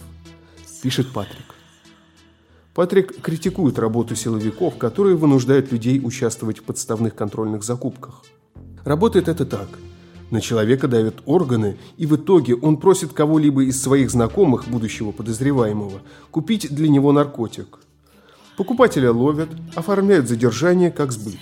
Пишет 0.83 1.11
Патрик. 1.11 1.58
Патрик 2.73 3.21
критикует 3.21 3.79
работу 3.79 4.15
силовиков, 4.15 4.77
которые 4.77 5.15
вынуждают 5.15 5.71
людей 5.71 5.99
участвовать 6.03 6.59
в 6.59 6.63
подставных 6.63 7.15
контрольных 7.15 7.63
закупках. 7.63 8.23
Работает 8.85 9.27
это 9.27 9.45
так. 9.45 9.67
На 10.29 10.41
человека 10.41 10.87
давят 10.87 11.15
органы, 11.25 11.77
и 11.97 12.05
в 12.05 12.15
итоге 12.15 12.55
он 12.55 12.77
просит 12.77 13.13
кого-либо 13.13 13.63
из 13.63 13.81
своих 13.81 14.11
знакомых, 14.11 14.67
будущего 14.67 15.11
подозреваемого, 15.11 16.01
купить 16.29 16.73
для 16.73 16.87
него 16.87 17.11
наркотик. 17.11 17.79
Покупателя 18.55 19.11
ловят, 19.11 19.49
оформляют 19.73 20.27
задержание 20.27 20.91
как 20.91 21.11
сбыт. 21.11 21.39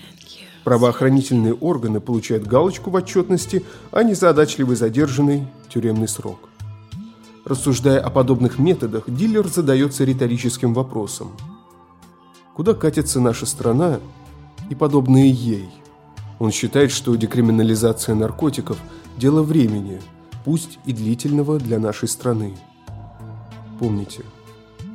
Правоохранительные 0.64 1.54
органы 1.54 2.00
получают 2.00 2.48
галочку 2.48 2.90
в 2.90 2.96
отчетности, 2.96 3.66
а 3.92 4.04
незадачливый 4.04 4.78
задержанный– 4.78 5.48
тюремный 5.70 6.08
срок. 6.08 6.50
Рассуждая 7.48 8.02
о 8.02 8.10
подобных 8.10 8.60
методах, 8.60 9.06
дилер 9.08 9.48
задается 9.48 10.04
риторическим 10.04 10.74
вопросом. 10.74 11.32
Куда 12.54 12.74
катится 12.74 13.22
наша 13.22 13.46
страна 13.46 14.02
и 14.70 14.76
подобные 14.76 15.32
ей? 15.32 15.70
Он 16.40 16.52
считает, 16.52 16.92
что 16.92 17.16
декриминализация 17.16 18.16
наркотиков– 18.16 18.78
дело 19.18 19.44
времени, 19.44 20.02
пусть 20.44 20.78
и 20.86 20.92
длительного 20.92 21.58
для 21.58 21.80
нашей 21.80 22.10
страны. 22.10 22.58
Помните, 23.80 24.26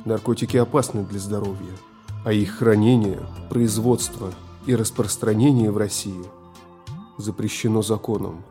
наркотики 0.05 0.55
опасны 0.55 1.03
для 1.03 1.19
здоровья, 1.19 1.73
а 2.23 2.33
их 2.33 2.59
хранение, 2.59 3.21
производство 3.49 4.31
и 4.67 4.75
распространение 4.75 5.71
в 5.71 5.77
России 5.77 6.23
запрещено 7.17 7.81
законом. 7.81 8.43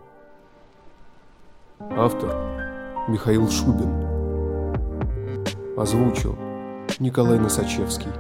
Автор– 1.79 2.59
Михаил 3.09 3.51
Шубин. 3.51 3.91
Озвучил 5.77 6.37
Николай 7.01 7.39
Носачевский. 7.39 8.11